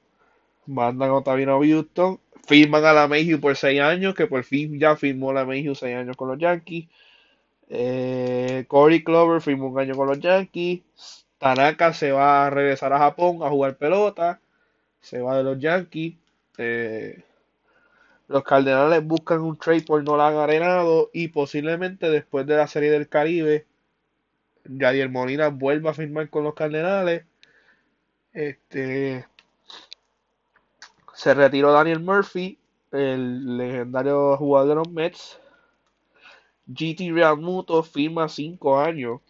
Mandan 0.66 1.10
a 1.10 1.14
Otavino 1.14 1.60
Houston. 1.60 2.20
Firman 2.46 2.84
a 2.84 2.92
la 2.92 3.08
Mayhew 3.08 3.40
por 3.40 3.56
seis 3.56 3.80
años, 3.80 4.14
que 4.14 4.26
por 4.26 4.44
fin 4.44 4.78
ya 4.78 4.94
firmó 4.94 5.32
la 5.32 5.44
Mayhew 5.44 5.74
seis 5.74 5.96
años 5.96 6.16
con 6.16 6.28
los 6.28 6.38
Yankees. 6.38 6.86
Eh, 7.68 8.64
Corey 8.68 9.02
Clover 9.02 9.40
firmó 9.40 9.68
un 9.68 9.78
año 9.80 9.96
con 9.96 10.06
los 10.08 10.20
Yankees. 10.20 10.82
Tanaka 11.38 11.92
se 11.92 12.12
va 12.12 12.46
a 12.46 12.50
regresar 12.50 12.92
a 12.92 12.98
Japón 12.98 13.42
a 13.42 13.48
jugar 13.50 13.76
pelota. 13.76 14.40
Se 15.00 15.20
va 15.20 15.36
de 15.36 15.44
los 15.44 15.58
Yankees. 15.58 16.14
Eh, 16.58 17.22
los 18.28 18.42
Cardenales 18.42 19.04
buscan 19.04 19.40
un 19.40 19.56
trade 19.56 19.82
por 19.82 20.02
Nolan 20.02 20.36
Arenado 20.36 21.10
y 21.12 21.28
posiblemente 21.28 22.10
después 22.10 22.46
de 22.46 22.56
la 22.56 22.66
Serie 22.66 22.90
del 22.90 23.08
Caribe, 23.08 23.66
Yadier 24.64 25.08
Molina 25.08 25.48
vuelva 25.48 25.90
a 25.90 25.94
firmar 25.94 26.28
con 26.28 26.44
los 26.44 26.54
Cardenales. 26.54 27.24
Este, 28.32 29.26
se 31.14 31.34
retiró 31.34 31.72
Daniel 31.72 32.00
Murphy, 32.00 32.58
el 32.90 33.56
legendario 33.56 34.36
jugador 34.36 34.68
de 34.68 34.74
los 34.74 34.90
Mets. 34.90 35.40
GT 36.66 37.12
Realmuto 37.12 37.82
firma 37.84 38.28
5 38.28 38.80
años 38.80 39.20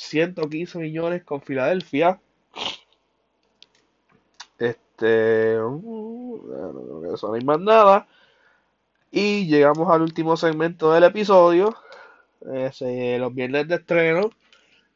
115 0.00 0.78
millones 0.78 1.22
con 1.24 1.42
Filadelfia. 1.42 2.18
Este. 4.58 5.60
Uh, 5.60 7.02
no 7.02 7.14
eso 7.14 7.28
no 7.28 7.34
hay 7.34 7.44
más 7.44 7.60
nada. 7.60 8.08
Y 9.10 9.46
llegamos 9.46 9.90
al 9.90 10.02
último 10.02 10.36
segmento 10.36 10.92
del 10.92 11.04
episodio. 11.04 11.76
los 12.40 13.34
viernes 13.34 13.68
de 13.68 13.74
estreno. 13.74 14.30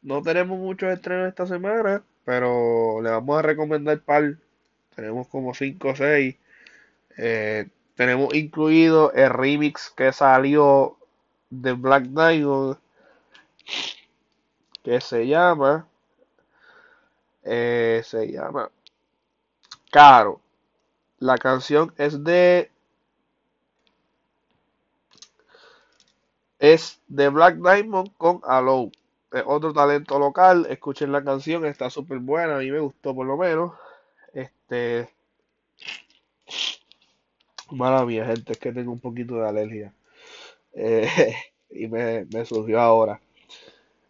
No 0.02 0.22
tenemos 0.22 0.58
muchos 0.58 0.90
estrenos 0.90 1.28
esta 1.28 1.46
semana. 1.46 2.02
Pero 2.24 3.02
le 3.02 3.10
vamos 3.10 3.38
a 3.38 3.42
recomendar 3.42 4.00
par. 4.00 4.36
Tenemos 4.96 5.28
como 5.28 5.52
5 5.52 5.88
o 5.88 5.96
6. 5.96 6.36
Eh, 7.18 7.68
tenemos 7.94 8.34
incluido 8.34 9.12
el 9.12 9.30
remix 9.30 9.90
que 9.90 10.12
salió 10.12 10.96
de 11.50 11.72
Black 11.74 12.04
Diamond 12.04 12.78
que 14.84 15.00
se 15.00 15.26
llama 15.26 15.88
eh, 17.42 18.02
se 18.04 18.30
llama 18.30 18.70
Caro. 19.90 20.40
La 21.18 21.38
canción 21.38 21.94
es 21.96 22.22
de 22.24 22.70
es 26.58 27.00
de 27.08 27.28
Black 27.28 27.56
Diamond 27.56 28.10
con 28.16 28.40
Alou. 28.44 28.90
otro 29.46 29.72
talento 29.72 30.18
local. 30.18 30.66
Escuchen 30.70 31.12
la 31.12 31.24
canción, 31.24 31.64
está 31.66 31.90
súper 31.90 32.18
buena. 32.18 32.56
A 32.56 32.58
mí 32.58 32.70
me 32.70 32.80
gustó 32.80 33.14
por 33.14 33.26
lo 33.26 33.36
menos. 33.36 33.72
Este. 34.32 35.08
Mala 37.70 38.04
mía, 38.06 38.24
gente, 38.26 38.52
es 38.52 38.58
que 38.58 38.72
tengo 38.72 38.92
un 38.92 39.00
poquito 39.00 39.34
de 39.36 39.48
alergia. 39.48 39.92
Eh, 40.74 41.34
y 41.70 41.88
me, 41.88 42.26
me 42.32 42.44
surgió 42.44 42.80
ahora. 42.80 43.20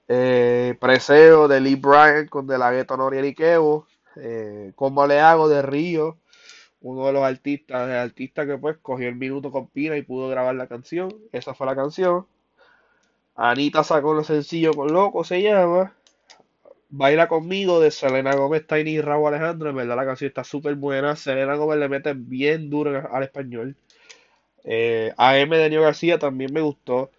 Eh, 0.09 0.77
preseo 0.81 1.49
de 1.49 1.61
Lee 1.61 1.77
Bryant 1.77 2.29
con 2.29 2.47
De 2.47 2.59
La 2.59 2.71
Ghetto 2.71 2.97
Noriel 2.97 3.25
y 3.25 3.35
Kevo. 3.35 3.87
Eh, 4.17 4.73
¿Cómo 4.77 5.07
le 5.07 5.21
hago 5.21 5.49
de 5.49 5.63
Río? 5.63 6.19
Uno 6.81 7.07
de 7.07 7.13
los 7.15 7.23
artistas, 7.23 7.89
el 7.89 8.13
que 8.13 8.59
pues 8.59 8.77
cogió 8.83 9.09
el 9.09 9.17
minuto 9.17 9.51
con 9.51 9.69
Pina 9.69 9.97
y 9.97 10.03
pudo 10.03 10.29
grabar 10.29 10.55
la 10.55 10.67
canción. 10.67 11.09
Esa 11.33 11.55
fue 11.55 11.67
la 11.67 11.75
canción. 11.75 12.27
Anita 13.37 13.83
sacó 13.83 14.15
los 14.15 14.27
sencillo 14.27 14.75
con 14.75 14.93
Loco, 14.93 15.25
se 15.25 15.43
llama. 15.43 15.95
Baila 16.91 17.27
conmigo 17.27 17.81
de 17.81 17.91
Selena 17.91 18.37
Gómez, 18.37 18.67
Tiny 18.67 18.93
y 18.93 19.01
Raúl 19.01 19.29
Alejandro. 19.29 19.71
En 19.71 19.77
verdad 19.77 19.97
la 19.97 20.05
canción 20.05 20.29
está 20.29 20.45
súper 20.45 20.77
buena. 20.77 21.17
Selena 21.17 21.57
Gómez 21.57 21.79
le 21.79 21.89
mete 21.89 22.13
bien 22.15 22.71
duro 22.71 23.09
al 23.11 23.23
español. 23.23 23.77
Eh, 24.63 25.13
AM 25.17 25.51
de 25.51 25.59
Daniel 25.59 25.83
García 25.83 26.19
también 26.19 26.53
me 26.53 26.61
gustó. 26.61 27.11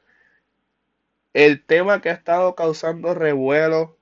El 1.36 1.66
tema 1.66 2.02
que 2.02 2.08
ha 2.08 2.14
estado 2.14 2.56
causando 2.56 3.14
revuelo 3.14 3.98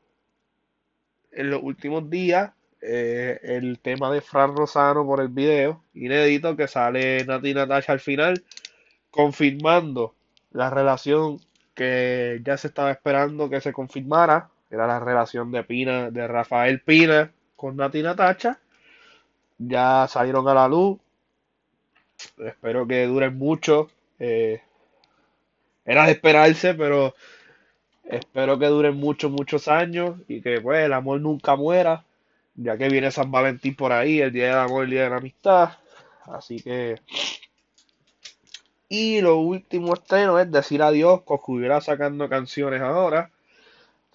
en 1.32 1.50
los 1.50 1.64
últimos 1.64 2.08
días, 2.08 2.52
eh, 2.80 3.40
el 3.42 3.80
tema 3.80 4.12
de 4.12 4.22
Fran 4.22 4.56
Rosano 4.56 5.04
por 5.04 5.20
el 5.20 5.30
video 5.30 5.84
inédito 5.96 6.56
que 6.56 6.68
sale 6.68 7.26
Nati 7.26 7.56
Natasha 7.56 7.92
al 7.92 8.02
final, 8.02 8.44
confirmando 9.10 10.14
la 10.52 10.70
relación 10.70 11.40
que 11.74 12.40
ya 12.46 12.56
se 12.56 12.68
estaba 12.68 12.92
esperando 12.92 13.50
que 13.50 13.62
se 13.62 13.74
confirmara, 13.74 14.52
era 14.70 14.86
la 14.86 15.00
relación 15.00 15.52
de 15.52 15.64
Pina, 15.64 16.12
de 16.12 16.28
Rafael 16.28 16.82
Pina 16.82 17.32
con 17.56 17.76
Nati 17.78 18.04
Natacha. 18.04 18.60
Ya 19.58 20.06
salieron 20.08 20.48
a 20.48 20.54
la 20.54 20.68
luz. 20.68 21.00
Espero 22.38 22.86
que 22.86 23.08
duren 23.08 23.36
mucho. 23.36 23.90
Eh, 24.20 24.62
era 25.86 26.06
de 26.06 26.14
esperarse, 26.14 26.74
pero 26.74 27.14
espero 28.06 28.60
que 28.60 28.68
duren 28.68 28.96
muchos, 28.96 29.32
muchos 29.32 29.68
años 29.68 30.20
y 30.28 30.42
que 30.42 30.62
pues 30.62 30.86
el 30.86 30.94
amor 30.94 31.22
nunca 31.22 31.56
muera, 31.56 32.04
ya 32.56 32.78
que 32.78 32.90
viene 32.90 33.12
San 33.12 33.32
Valentín 33.32 33.76
por 33.76 33.92
ahí, 33.92 34.20
el 34.20 34.32
día 34.32 34.48
del 34.48 34.58
amor, 34.58 34.86
el 34.86 34.92
día 34.92 35.04
de 35.04 35.10
la 35.10 35.18
amistad. 35.18 35.72
Así 36.26 36.58
que 36.62 36.96
y 38.96 39.22
lo 39.22 39.38
último 39.40 39.96
estreno 39.96 40.38
es 40.38 40.52
Decir 40.52 40.84
Adiós, 40.84 41.22
hubiera 41.26 41.82
sacando 41.82 42.30
canciones 42.30 42.80
ahora. 42.80 43.32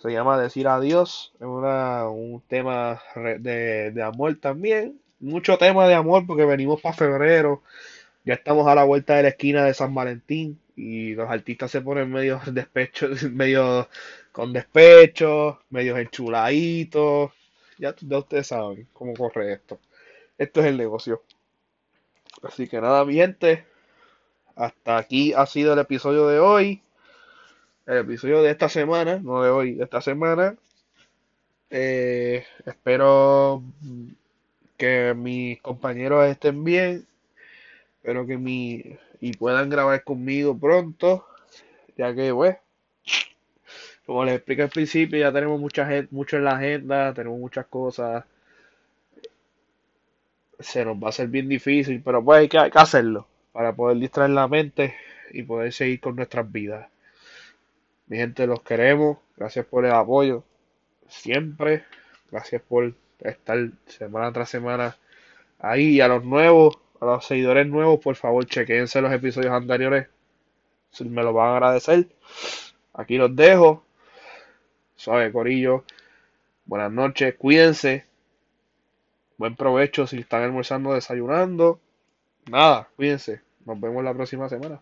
Se 0.00 0.12
llama 0.12 0.38
Decir 0.38 0.68
Adiós, 0.68 1.32
es 1.40 1.46
un 1.46 2.40
tema 2.46 3.02
de, 3.16 3.90
de 3.90 4.02
amor 4.04 4.36
también. 4.40 5.00
Mucho 5.18 5.58
tema 5.58 5.88
de 5.88 5.94
amor 5.94 6.24
porque 6.28 6.44
venimos 6.44 6.80
para 6.80 6.94
febrero. 6.94 7.60
Ya 8.24 8.34
estamos 8.34 8.68
a 8.68 8.76
la 8.76 8.84
vuelta 8.84 9.16
de 9.16 9.24
la 9.24 9.28
esquina 9.30 9.64
de 9.64 9.74
San 9.74 9.92
Valentín 9.92 10.60
y 10.78 11.14
los 11.14 11.28
artistas 11.28 11.72
se 11.72 11.80
ponen 11.80 12.10
medio 12.10 12.40
despecho, 12.52 13.08
medio 13.32 13.88
con 14.30 14.52
despecho, 14.52 15.60
medio 15.70 15.96
enchuladitos. 15.98 17.32
Ya, 17.78 17.94
ya 18.00 18.18
ustedes 18.18 18.46
saben 18.46 18.86
cómo 18.92 19.12
corre 19.14 19.52
esto. 19.54 19.80
Esto 20.38 20.60
es 20.60 20.66
el 20.66 20.76
negocio. 20.76 21.22
Así 22.42 22.68
que 22.68 22.80
nada, 22.80 23.04
mi 23.04 23.14
gente. 23.14 23.66
Hasta 24.54 24.98
aquí 24.98 25.32
ha 25.32 25.46
sido 25.46 25.72
el 25.72 25.80
episodio 25.80 26.28
de 26.28 26.38
hoy. 26.38 26.80
El 27.86 27.98
episodio 27.98 28.42
de 28.42 28.50
esta 28.50 28.68
semana, 28.68 29.18
no 29.18 29.42
de 29.42 29.50
hoy, 29.50 29.74
de 29.74 29.84
esta 29.84 30.00
semana. 30.00 30.56
Eh, 31.70 32.46
espero 32.66 33.62
que 34.76 35.14
mis 35.14 35.60
compañeros 35.60 36.24
estén 36.26 36.62
bien. 36.62 37.06
Espero 37.96 38.26
que 38.26 38.38
mi 38.38 38.96
y 39.20 39.32
puedan 39.36 39.68
grabar 39.70 40.04
conmigo 40.04 40.56
pronto. 40.58 41.26
Ya 41.96 42.14
que, 42.14 42.32
pues, 42.32 42.56
como 44.06 44.24
les 44.24 44.36
expliqué 44.36 44.62
al 44.62 44.70
principio, 44.70 45.18
ya 45.18 45.32
tenemos 45.32 45.60
mucha 45.60 45.86
gente, 45.86 46.08
mucho 46.14 46.36
en 46.36 46.44
la 46.44 46.52
agenda, 46.52 47.12
tenemos 47.12 47.38
muchas 47.38 47.66
cosas. 47.66 48.24
Se 50.58 50.84
nos 50.84 50.96
va 50.96 51.06
a 51.06 51.10
hacer 51.10 51.28
bien 51.28 51.48
difícil, 51.48 52.02
pero 52.02 52.24
pues 52.24 52.40
hay 52.40 52.48
que 52.48 52.58
hacerlo 52.58 53.26
para 53.52 53.74
poder 53.74 53.98
distraer 53.98 54.30
la 54.30 54.48
mente 54.48 54.94
y 55.30 55.42
poder 55.42 55.72
seguir 55.72 56.00
con 56.00 56.16
nuestras 56.16 56.50
vidas. 56.50 56.88
Mi 58.06 58.16
gente, 58.16 58.46
los 58.46 58.62
queremos. 58.62 59.18
Gracias 59.36 59.66
por 59.66 59.84
el 59.84 59.92
apoyo. 59.92 60.42
Siempre. 61.08 61.84
Gracias 62.30 62.62
por 62.62 62.94
estar 63.20 63.70
semana 63.86 64.32
tras 64.32 64.48
semana 64.48 64.96
ahí. 65.58 65.96
Y 65.96 66.00
a 66.00 66.08
los 66.08 66.24
nuevos, 66.24 66.78
a 67.00 67.04
los 67.06 67.24
seguidores 67.24 67.66
nuevos, 67.66 68.00
por 68.00 68.16
favor, 68.16 68.44
chequense 68.46 69.00
los 69.00 69.12
episodios 69.12 69.52
anteriores. 69.52 70.08
Me 71.00 71.22
lo 71.22 71.32
van 71.32 71.48
a 71.48 71.56
agradecer. 71.56 72.08
Aquí 72.94 73.16
los 73.16 73.34
dejo. 73.34 73.84
Suave, 74.96 75.30
Corillo. 75.30 75.84
Buenas 76.64 76.90
noches. 76.90 77.34
Cuídense. 77.36 78.04
Buen 79.36 79.54
provecho 79.54 80.06
si 80.06 80.18
están 80.18 80.42
almorzando, 80.42 80.94
desayunando. 80.94 81.80
Nada, 82.50 82.88
cuídense. 82.96 83.42
Nos 83.64 83.80
vemos 83.80 84.02
la 84.02 84.14
próxima 84.14 84.48
semana. 84.48 84.80